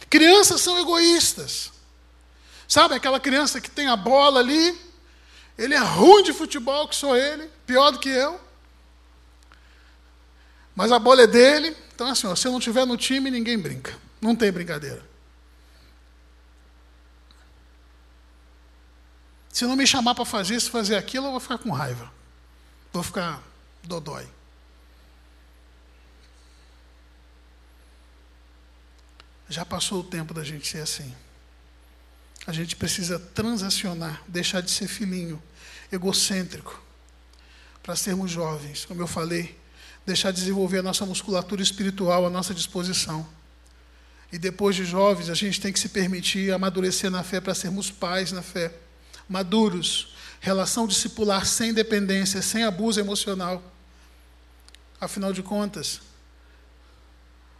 [0.08, 1.72] Crianças são egoístas.
[2.68, 4.80] Sabe aquela criança que tem a bola ali?
[5.58, 8.40] Ele é ruim de futebol, que sou ele, pior do que eu.
[10.74, 11.76] Mas a bola é dele.
[11.94, 13.96] Então, assim, ó, se eu não estiver no time, ninguém brinca.
[14.20, 15.09] Não tem brincadeira.
[19.52, 22.10] Se não me chamar para fazer isso, fazer aquilo, eu vou ficar com raiva.
[22.92, 23.42] Vou ficar
[23.82, 24.28] dodói.
[29.48, 31.12] Já passou o tempo da gente ser assim.
[32.46, 35.42] A gente precisa transacionar, deixar de ser filhinho,
[35.90, 36.80] egocêntrico,
[37.82, 39.58] para sermos jovens, como eu falei,
[40.06, 43.26] deixar de desenvolver a nossa musculatura espiritual à nossa disposição.
[44.32, 47.90] E depois de jovens, a gente tem que se permitir amadurecer na fé para sermos
[47.90, 48.72] pais na fé,
[49.30, 50.08] maduros,
[50.40, 53.62] relação discipular sem dependência, sem abuso emocional.
[55.00, 56.00] Afinal de contas,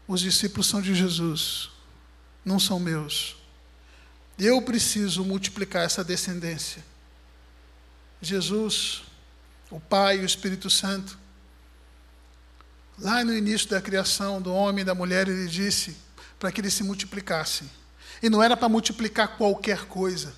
[0.09, 1.71] os discípulos são de Jesus,
[2.45, 3.37] não são meus.
[4.37, 6.85] Eu preciso multiplicar essa descendência.
[8.21, 9.03] Jesus,
[9.71, 11.16] o Pai e o Espírito Santo,
[12.99, 15.97] lá no início da criação do homem e da mulher, ele disse
[16.37, 17.71] para que eles se multiplicassem.
[18.21, 20.35] E não era para multiplicar qualquer coisa,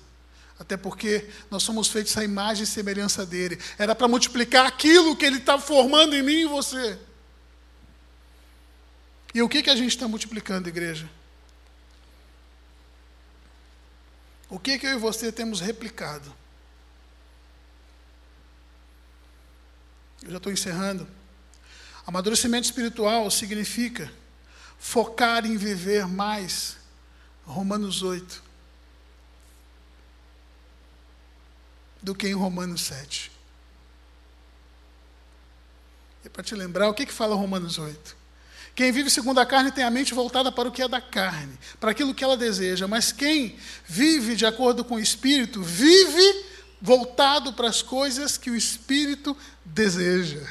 [0.63, 3.59] até porque nós somos feitos à imagem e semelhança dele.
[3.77, 6.97] Era para multiplicar aquilo que ele está formando em mim e você.
[9.33, 11.09] E o que, que a gente está multiplicando, igreja?
[14.49, 16.33] O que, que eu e você temos replicado?
[20.21, 21.05] Eu já estou encerrando.
[22.07, 24.09] Amadurecimento espiritual significa
[24.79, 26.77] focar em viver mais.
[27.43, 28.52] Romanos 8.
[32.03, 33.31] Do que em Romanos 7.
[36.25, 38.23] É para te lembrar, o que, que fala Romanos 8?
[38.75, 41.57] Quem vive segundo a carne tem a mente voltada para o que é da carne,
[41.79, 42.87] para aquilo que ela deseja.
[42.87, 46.45] Mas quem vive de acordo com o Espírito, vive
[46.81, 50.41] voltado para as coisas que o Espírito deseja.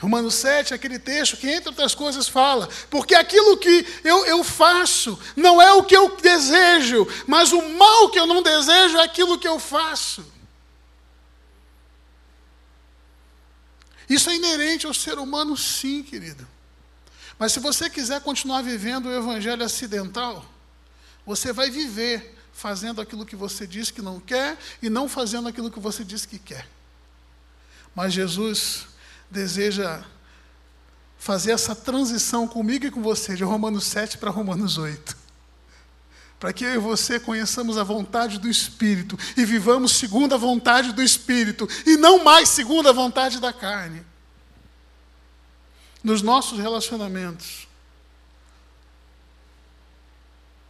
[0.00, 5.18] Romanos 7, aquele texto que, entre outras coisas, fala: porque aquilo que eu, eu faço
[5.36, 9.38] não é o que eu desejo, mas o mal que eu não desejo é aquilo
[9.38, 10.24] que eu faço.
[14.08, 16.48] Isso é inerente ao ser humano, sim, querido.
[17.38, 20.44] Mas se você quiser continuar vivendo o evangelho acidental,
[21.26, 25.70] você vai viver fazendo aquilo que você diz que não quer e não fazendo aquilo
[25.70, 26.66] que você diz que quer.
[27.94, 28.89] Mas Jesus
[29.30, 30.04] deseja
[31.18, 35.16] fazer essa transição comigo e com você, de Romanos 7 para Romanos 8.
[36.38, 40.92] Para que eu e você conheçamos a vontade do Espírito e vivamos segundo a vontade
[40.92, 44.02] do Espírito e não mais segundo a vontade da carne.
[46.02, 47.68] Nos nossos relacionamentos,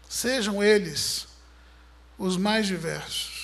[0.09, 1.29] sejam eles
[2.19, 3.40] os mais diversos.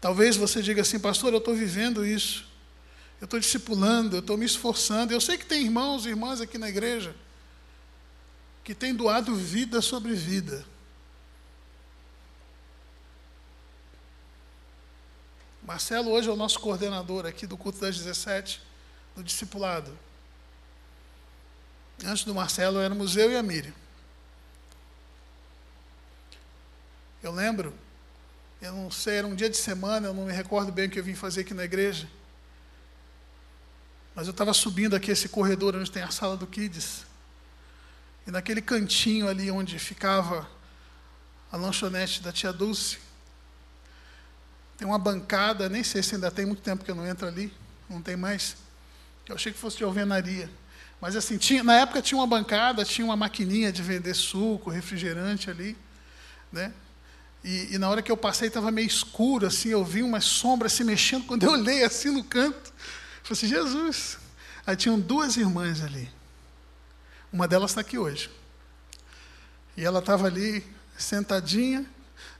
[0.00, 2.46] Talvez você diga assim, pastor, eu estou vivendo isso,
[3.20, 5.12] eu estou discipulando, eu estou me esforçando.
[5.12, 7.14] Eu sei que tem irmãos e irmãs aqui na igreja
[8.62, 10.64] que têm doado vida sobre vida.
[15.62, 18.62] Marcelo hoje é o nosso coordenador aqui do culto das 17,
[19.16, 19.98] do discipulado.
[22.04, 23.74] Antes do Marcelo éramos eu e a Miriam.
[27.22, 27.74] Eu lembro,
[28.60, 30.98] eu não sei, era um dia de semana, eu não me recordo bem o que
[30.98, 32.08] eu vim fazer aqui na igreja.
[34.14, 37.06] Mas eu estava subindo aqui esse corredor onde tem a sala do Kids.
[38.26, 40.48] E naquele cantinho ali onde ficava
[41.52, 42.98] a lanchonete da tia Dulce,
[44.76, 47.52] tem uma bancada, nem sei se ainda tem muito tempo que eu não entro ali,
[47.88, 48.56] não tem mais.
[49.28, 50.50] Eu achei que fosse de alvenaria.
[51.00, 55.48] Mas assim, tinha, na época tinha uma bancada, tinha uma maquininha de vender suco, refrigerante
[55.48, 55.76] ali,
[56.52, 56.72] né?
[57.48, 60.70] E, e na hora que eu passei estava meio escuro, assim, eu vi umas sombras
[60.74, 61.24] se mexendo.
[61.24, 64.18] Quando eu olhei assim no canto, eu falei assim, Jesus.
[64.66, 66.10] Aí tinham duas irmãs ali.
[67.32, 68.30] Uma delas está aqui hoje.
[69.74, 70.62] E ela estava ali,
[70.98, 71.86] sentadinha,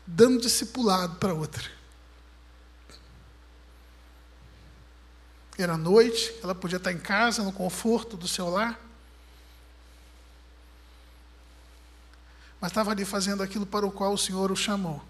[0.07, 1.65] dando discipulado para outra.
[5.57, 8.79] Era noite, ela podia estar em casa, no conforto do seu lar.
[12.61, 15.03] Mas estava ali fazendo aquilo para o qual o Senhor o chamou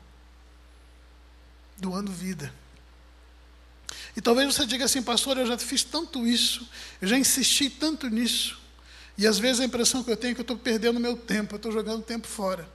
[1.77, 2.53] doando vida.
[4.17, 6.69] E talvez você diga assim, pastor, eu já fiz tanto isso,
[7.01, 8.61] eu já insisti tanto nisso,
[9.17, 11.55] e às vezes a impressão que eu tenho é que eu estou perdendo meu tempo,
[11.55, 12.69] eu estou jogando tempo fora.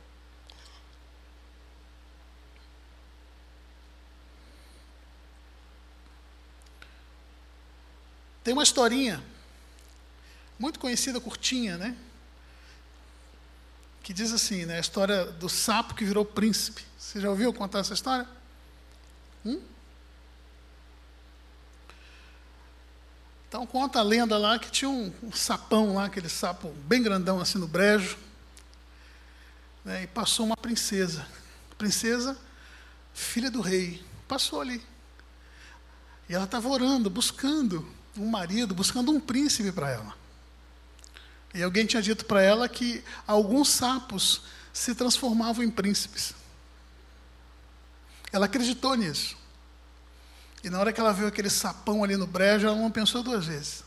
[8.43, 9.23] Tem uma historinha,
[10.59, 11.95] muito conhecida, curtinha, né?
[14.03, 16.83] Que diz assim, né, a história do sapo que virou príncipe.
[16.99, 18.27] Você já ouviu contar essa história?
[19.45, 19.61] Hum?
[23.47, 27.39] Então conta a lenda lá que tinha um, um, sapão lá, aquele sapo bem grandão
[27.39, 28.17] assim no brejo,
[29.85, 31.25] né, e passou uma princesa.
[31.77, 32.37] Princesa,
[33.13, 34.83] filha do rei, passou ali.
[36.27, 37.87] E ela estava orando, buscando
[38.17, 40.22] um marido, buscando um príncipe para ela.
[41.53, 44.41] E alguém tinha dito para ela que alguns sapos
[44.73, 46.33] se transformavam em príncipes.
[48.31, 49.37] Ela acreditou nisso.
[50.63, 53.45] E na hora que ela viu aquele sapão ali no brejo, ela não pensou duas
[53.45, 53.83] vezes.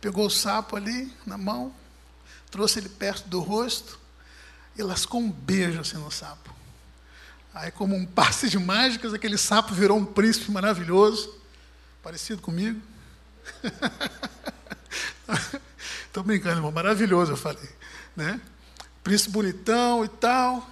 [0.00, 1.72] Pegou o sapo ali na mão,
[2.50, 3.98] trouxe ele perto do rosto
[4.76, 6.52] e lascou um beijo assim no sapo.
[7.54, 11.32] Aí, como um passe de mágicas, aquele sapo virou um príncipe maravilhoso,
[12.02, 12.80] parecido comigo.
[16.18, 17.68] Estou brincando, irmão, maravilhoso, eu falei.
[18.16, 18.40] Né?
[19.04, 20.68] Príncipe bonitão e tal.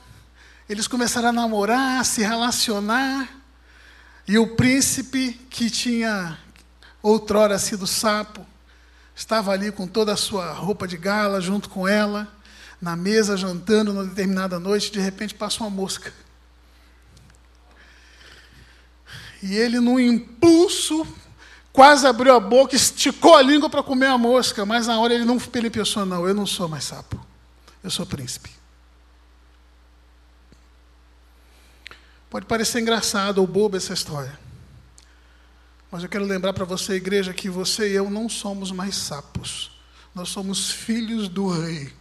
[0.69, 3.29] Eles começaram a namorar, a se relacionar.
[4.27, 6.37] E o príncipe, que tinha
[7.01, 8.45] outrora sido sapo,
[9.15, 12.27] estava ali com toda a sua roupa de gala, junto com ela,
[12.83, 14.91] na mesa, jantando numa determinada noite.
[14.91, 16.13] De repente passa uma mosca.
[19.41, 21.07] E ele, num impulso
[21.77, 25.27] quase abriu a boca, esticou a língua para comer a mosca, mas na hora ele
[25.27, 27.21] não ele pensou, não, eu não sou mais sapo,
[27.85, 28.49] eu sou príncipe.
[32.31, 34.39] Pode parecer engraçado ou bobo essa história.
[35.91, 39.71] Mas eu quero lembrar para você, igreja, que você e eu não somos mais sapos.
[40.15, 41.93] Nós somos filhos do rei.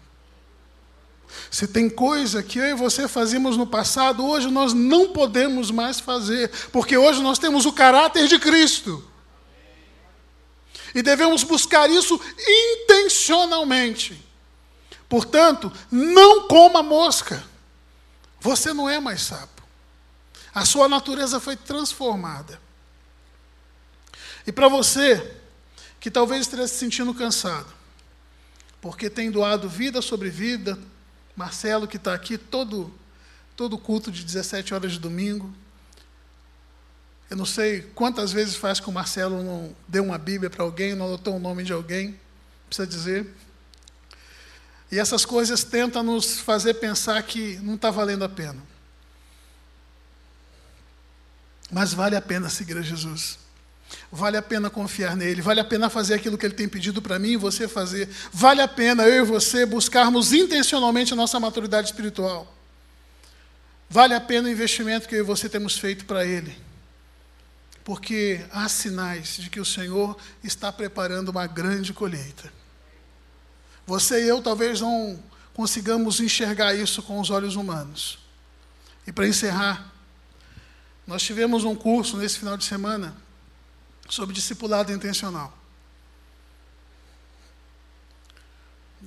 [1.51, 5.99] Se tem coisa que eu e você fazíamos no passado, hoje nós não podemos mais
[5.99, 9.03] fazer, porque hoje nós temos o caráter de Cristo.
[10.95, 14.25] E devemos buscar isso intencionalmente.
[15.09, 17.43] Portanto, não coma mosca.
[18.39, 19.61] Você não é mais sapo.
[20.53, 22.61] A sua natureza foi transformada.
[24.47, 25.35] E para você,
[25.99, 27.73] que talvez esteja se sentindo cansado,
[28.79, 30.79] porque tem doado vida sobre vida,
[31.35, 32.93] Marcelo, que está aqui todo,
[33.55, 35.53] todo culto de 17 horas de domingo.
[37.29, 40.93] Eu não sei quantas vezes faz que o Marcelo não deu uma Bíblia para alguém,
[40.93, 42.19] não anotou o nome de alguém,
[42.67, 43.27] precisa dizer.
[44.91, 48.61] E essas coisas tentam nos fazer pensar que não está valendo a pena.
[51.71, 53.39] Mas vale a pena seguir a Jesus.
[54.11, 57.19] Vale a pena confiar nele, vale a pena fazer aquilo que ele tem pedido para
[57.19, 58.07] mim e você fazer.
[58.31, 62.51] Vale a pena eu e você buscarmos intencionalmente a nossa maturidade espiritual.
[63.89, 66.64] Vale a pena o investimento que eu e você temos feito para ele.
[67.85, 72.51] Porque há sinais de que o Senhor está preparando uma grande colheita.
[73.85, 75.23] Você e eu talvez não
[75.53, 78.17] consigamos enxergar isso com os olhos humanos.
[79.05, 79.93] E para encerrar,
[81.05, 83.15] nós tivemos um curso nesse final de semana
[84.09, 85.55] sobre discipulado intencional.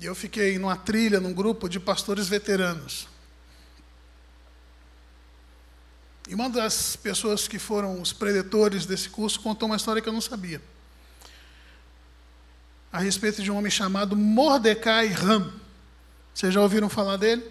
[0.01, 3.09] E eu fiquei numa trilha, num grupo de pastores veteranos.
[6.29, 10.13] E uma das pessoas que foram os predetores desse curso contou uma história que eu
[10.13, 10.61] não sabia.
[12.93, 15.51] A respeito de um homem chamado Mordecai Ram.
[16.35, 17.51] Vocês já ouviram falar dele?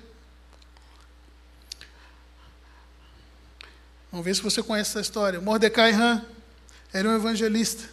[4.12, 5.42] Vamos ver se você conhece essa história.
[5.42, 6.24] Mordecai Ram
[6.94, 7.84] era um evangelista.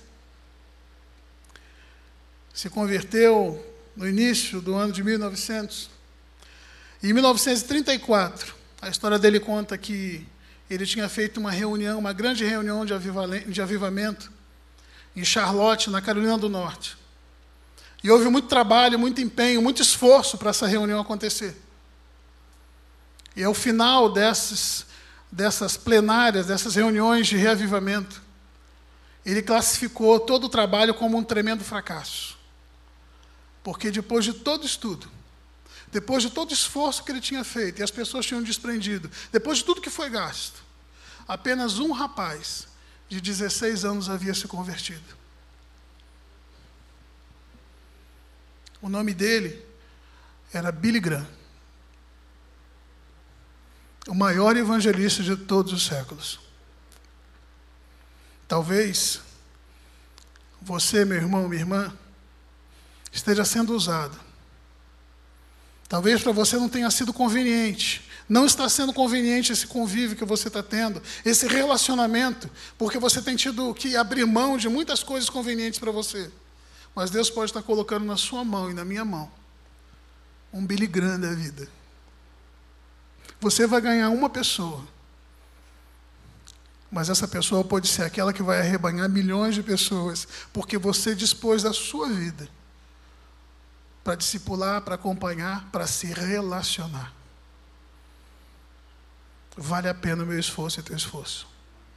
[2.52, 3.58] Se converteu
[3.96, 5.88] no início do ano de 1900.
[7.02, 10.26] E em 1934, a história dele conta que
[10.68, 14.32] ele tinha feito uma reunião, uma grande reunião de avivamento
[15.14, 16.96] em Charlotte, na Carolina do Norte.
[18.02, 21.56] E houve muito trabalho, muito empenho, muito esforço para essa reunião acontecer.
[23.36, 24.86] E ao final dessas,
[25.30, 28.22] dessas plenárias, dessas reuniões de reavivamento,
[29.24, 32.36] ele classificou todo o trabalho como um tremendo fracasso.
[33.62, 35.08] Porque depois de todo estudo,
[35.94, 39.58] depois de todo o esforço que ele tinha feito, e as pessoas tinham desprendido, depois
[39.58, 40.60] de tudo que foi gasto,
[41.26, 42.66] apenas um rapaz
[43.08, 45.04] de 16 anos havia se convertido.
[48.82, 49.64] O nome dele
[50.52, 51.28] era Billy Graham,
[54.08, 56.40] o maior evangelista de todos os séculos.
[58.48, 59.20] Talvez
[60.60, 61.96] você, meu irmão, minha irmã,
[63.12, 64.23] esteja sendo usado.
[65.88, 68.08] Talvez para você não tenha sido conveniente.
[68.28, 73.36] Não está sendo conveniente esse convívio que você está tendo, esse relacionamento, porque você tem
[73.36, 76.30] tido que abrir mão de muitas coisas convenientes para você.
[76.94, 79.30] Mas Deus pode estar colocando na sua mão e na minha mão
[80.52, 81.68] um Billy da vida.
[83.40, 84.84] Você vai ganhar uma pessoa
[86.94, 91.60] mas essa pessoa pode ser aquela que vai arrebanhar milhões de pessoas, porque você dispôs
[91.60, 92.48] da sua vida
[94.04, 97.12] para discipular, para acompanhar, para se relacionar.
[99.56, 101.48] Vale a pena o meu esforço e teu esforço.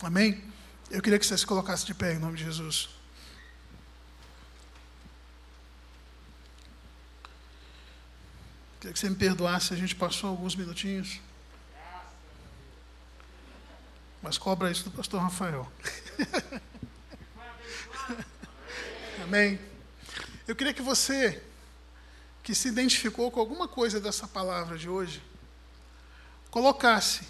[0.02, 0.42] Amém?
[0.90, 2.90] Eu queria que você se colocasse de pé em nome de Jesus.
[8.80, 11.20] Queria que você me perdoasse, a gente passou alguns minutinhos.
[14.22, 15.70] Mas cobra isso do pastor Rafael.
[19.24, 19.60] Amém?
[20.48, 21.44] Eu queria que você,
[22.48, 25.22] que se identificou com alguma coisa dessa palavra de hoje,
[26.50, 27.28] colocasse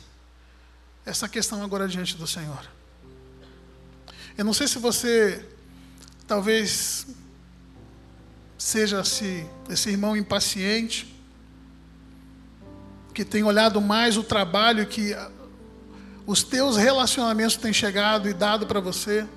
[1.03, 2.69] essa questão agora diante do Senhor.
[4.37, 5.43] Eu não sei se você
[6.27, 7.07] talvez
[8.59, 11.19] seja esse, esse irmão impaciente,
[13.11, 15.15] que tem olhado mais o trabalho que
[16.27, 19.27] os teus relacionamentos têm chegado e dado para você.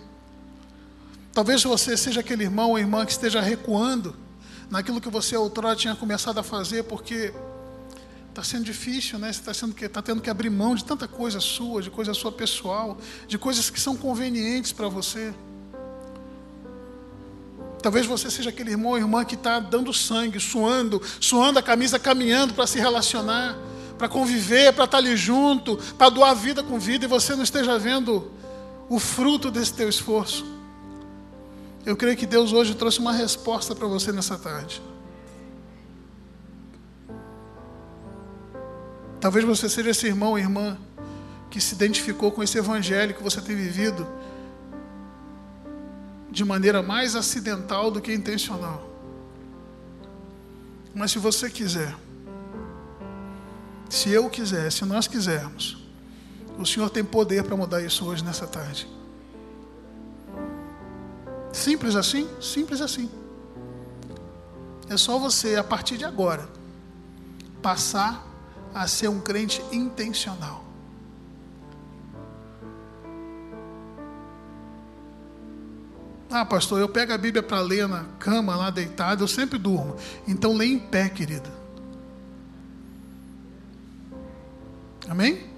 [1.33, 4.20] Talvez você seja aquele irmão ou irmã que esteja recuando
[4.71, 7.33] naquilo que você outrora tinha começado a fazer, porque
[8.29, 9.33] está sendo difícil, né?
[9.33, 12.31] Você está sendo está tendo que abrir mão de tanta coisa sua, de coisa sua
[12.31, 12.97] pessoal,
[13.27, 15.35] de coisas que são convenientes para você.
[17.83, 21.99] Talvez você seja aquele irmão ou irmã que está dando sangue, suando, suando a camisa,
[21.99, 23.57] caminhando para se relacionar,
[23.99, 27.43] para conviver, para estar tá ali junto, para doar vida com vida, e você não
[27.43, 28.31] esteja vendo
[28.89, 30.60] o fruto desse teu esforço.
[31.85, 34.83] Eu creio que Deus hoje trouxe uma resposta para você nessa tarde.
[39.21, 40.79] Talvez você seja esse irmão ou irmã
[41.51, 44.07] que se identificou com esse evangelho que você tem vivido
[46.31, 48.89] de maneira mais acidental do que intencional.
[50.95, 51.95] Mas se você quiser,
[53.89, 55.85] se eu quiser, se nós quisermos,
[56.59, 59.00] o Senhor tem poder para mudar isso hoje nessa tarde.
[61.53, 62.29] Simples assim?
[62.41, 63.11] Simples assim.
[64.89, 66.49] É só você, a partir de agora,
[67.63, 68.27] passar
[68.75, 70.65] a ser um crente intencional.
[76.31, 79.97] Ah, pastor, eu pego a Bíblia para ler na cama, lá deitado, eu sempre durmo.
[80.29, 81.51] Então leia em pé, querida.
[85.09, 85.51] Amém?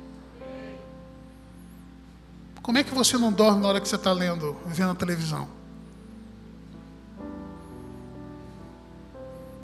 [2.63, 5.62] Como é que você não dorme na hora que você está lendo, vendo a televisão?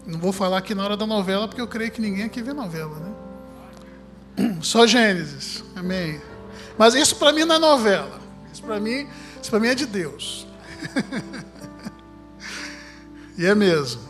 [0.09, 2.55] Não vou falar aqui na hora da novela, porque eu creio que ninguém aqui vê
[2.55, 4.57] novela, né?
[4.63, 5.63] Só Gênesis.
[5.77, 6.19] Amém.
[6.79, 8.19] Mas isso para mim não é novela.
[8.51, 9.07] Isso para mim,
[9.41, 10.47] isso para mim é de Deus.
[13.37, 14.01] e é mesmo.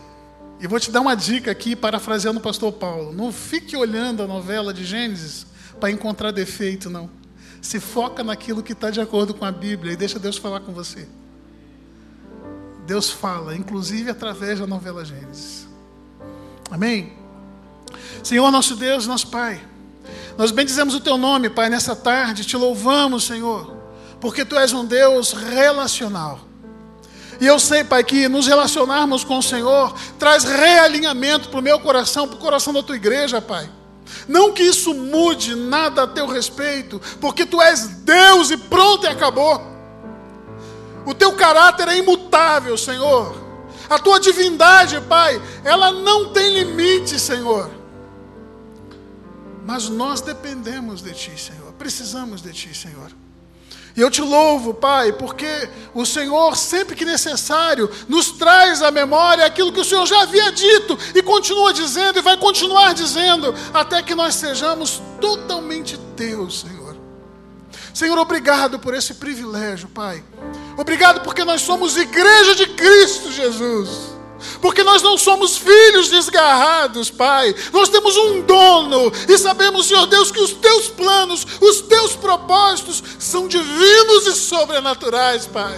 [0.60, 3.12] E vou te dar uma dica aqui, parafraseando o pastor Paulo.
[3.12, 5.46] Não fique olhando a novela de Gênesis
[5.80, 7.10] para encontrar defeito, não.
[7.60, 10.72] Se foca naquilo que está de acordo com a Bíblia e deixa Deus falar com
[10.72, 11.08] você.
[12.86, 15.57] Deus fala, inclusive através da novela Gênesis.
[16.70, 17.12] Amém?
[18.22, 19.60] Senhor, nosso Deus, nosso Pai,
[20.36, 23.76] nós bendizemos o Teu nome, Pai, nessa tarde, te louvamos, Senhor,
[24.20, 26.40] porque Tu és um Deus relacional.
[27.40, 31.78] E eu sei, Pai, que nos relacionarmos com o Senhor traz realinhamento para o meu
[31.78, 33.70] coração, para o coração da tua igreja, Pai.
[34.26, 39.08] Não que isso mude nada a teu respeito, porque tu és Deus e pronto e
[39.08, 39.62] acabou.
[41.06, 43.47] O teu caráter é imutável, Senhor.
[43.88, 47.70] A tua divindade, Pai, ela não tem limite, Senhor.
[49.64, 51.72] Mas nós dependemos de Ti, Senhor.
[51.78, 53.10] Precisamos de Ti, Senhor.
[53.98, 59.44] E eu te louvo, Pai, porque o Senhor, sempre que necessário, nos traz à memória
[59.44, 64.00] aquilo que o Senhor já havia dito e continua dizendo e vai continuar dizendo, até
[64.00, 66.96] que nós sejamos totalmente Deus, Senhor.
[67.92, 70.22] Senhor, obrigado por esse privilégio, Pai.
[70.78, 74.16] Obrigado porque nós somos igreja de Cristo Jesus.
[74.62, 77.52] Porque nós não somos filhos desgarrados, Pai.
[77.72, 83.02] Nós temos um dono e sabemos, Senhor Deus, que os teus planos, os teus propósitos
[83.18, 85.76] são divinos e sobrenaturais, Pai.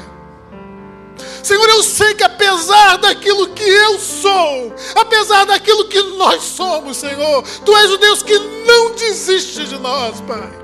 [1.43, 7.43] Senhor, eu sei que apesar daquilo que eu sou, apesar daquilo que nós somos, Senhor,
[7.65, 10.60] Tu és o Deus que não desiste de nós, Pai.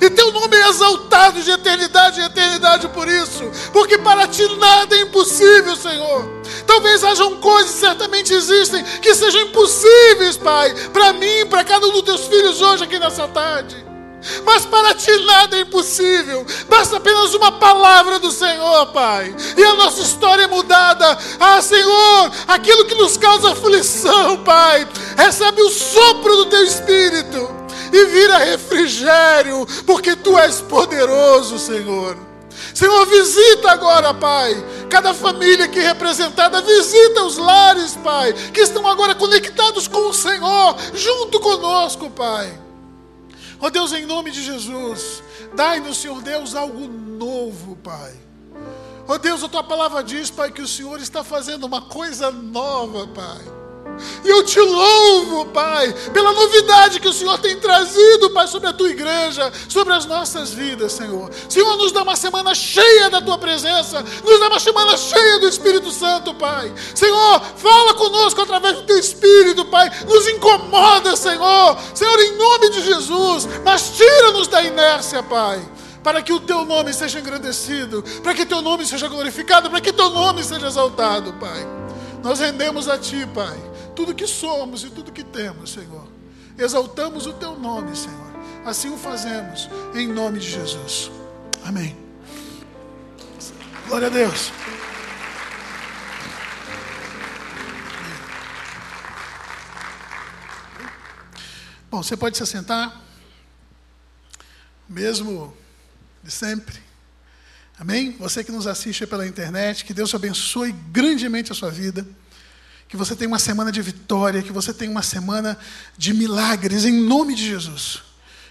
[0.00, 4.96] E teu nome é exaltado de eternidade em eternidade por isso, porque para ti nada
[4.96, 6.38] é impossível, Senhor.
[6.66, 12.02] Talvez hajam coisas, certamente existem, que sejam impossíveis, Pai, para mim, para cada um dos
[12.02, 13.86] teus filhos hoje aqui nessa tarde.
[14.44, 19.74] Mas para ti nada é impossível, basta apenas uma palavra do Senhor, Pai, e a
[19.74, 21.16] nossa história é mudada.
[21.38, 27.57] Ah, Senhor, aquilo que nos causa aflição, Pai, recebe o sopro do teu espírito
[27.92, 32.16] e vira refrigério, porque tu és poderoso, Senhor.
[32.74, 34.54] Senhor, visita agora, Pai,
[34.88, 40.76] cada família aqui representada, visita os lares, Pai, que estão agora conectados com o Senhor,
[40.94, 42.58] junto conosco, Pai.
[43.60, 45.22] Ó oh, Deus, em nome de Jesus,
[45.54, 48.12] dai-nos, Senhor Deus, algo novo, Pai.
[49.06, 52.30] Ó oh, Deus, a tua palavra diz, Pai, que o Senhor está fazendo uma coisa
[52.30, 53.57] nova, Pai.
[54.24, 58.72] E eu te louvo, Pai, pela novidade que o Senhor tem trazido, Pai, sobre a
[58.72, 61.30] tua igreja, sobre as nossas vidas, Senhor.
[61.48, 65.48] Senhor, nos dá uma semana cheia da tua presença, nos dá uma semana cheia do
[65.48, 66.72] Espírito Santo, Pai.
[66.94, 69.90] Senhor, fala conosco através do teu Espírito, Pai.
[70.06, 71.78] Nos incomoda, Senhor.
[71.94, 75.60] Senhor, em nome de Jesus, mas tira-nos da inércia, Pai
[76.02, 79.92] para que o teu nome seja engrandecido, para que teu nome seja glorificado, para que
[79.92, 81.66] teu nome seja exaltado, Pai.
[82.22, 83.67] Nós rendemos a ti, Pai
[83.98, 86.06] tudo que somos e tudo que temos, Senhor.
[86.56, 88.30] Exaltamos o teu nome, Senhor.
[88.64, 91.10] Assim o fazemos, em nome de Jesus.
[91.64, 91.96] Amém.
[93.88, 94.52] Glória a Deus.
[101.90, 103.02] Bom, você pode se assentar,
[104.88, 105.56] mesmo
[106.22, 106.78] de sempre.
[107.76, 108.12] Amém?
[108.20, 112.06] Você que nos assiste pela internet, que Deus abençoe grandemente a sua vida.
[112.88, 115.58] Que você tenha uma semana de vitória, que você tenha uma semana
[115.96, 118.02] de milagres, em nome de Jesus.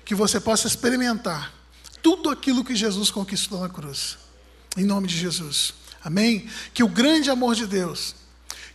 [0.06, 1.54] Que você possa experimentar
[2.02, 4.18] tudo aquilo que Jesus conquistou na cruz.
[4.78, 5.74] Em nome de Jesus.
[6.04, 6.48] Amém?
[6.74, 8.16] Que o grande amor de Deus,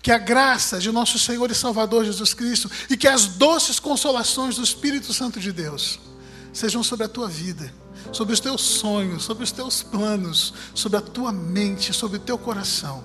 [0.03, 4.57] que a graça de nosso Senhor e Salvador Jesus Cristo e que as doces consolações
[4.57, 6.01] do Espírito Santo de Deus
[6.53, 7.73] sejam sobre a tua vida,
[8.13, 12.37] sobre os teus sonhos, sobre os teus planos, sobre a tua mente, sobre o teu
[12.37, 13.05] coração.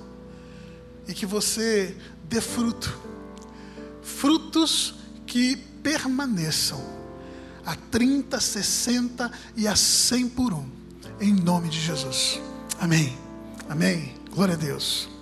[1.08, 1.96] E que você
[2.30, 2.98] dê fruto,
[4.02, 6.82] frutos que permaneçam
[7.66, 10.66] a 30, 60 e a 100 por um,
[11.20, 12.40] em nome de Jesus.
[12.80, 13.18] Amém.
[13.70, 14.16] Amém.
[14.32, 15.17] Glória a Deus.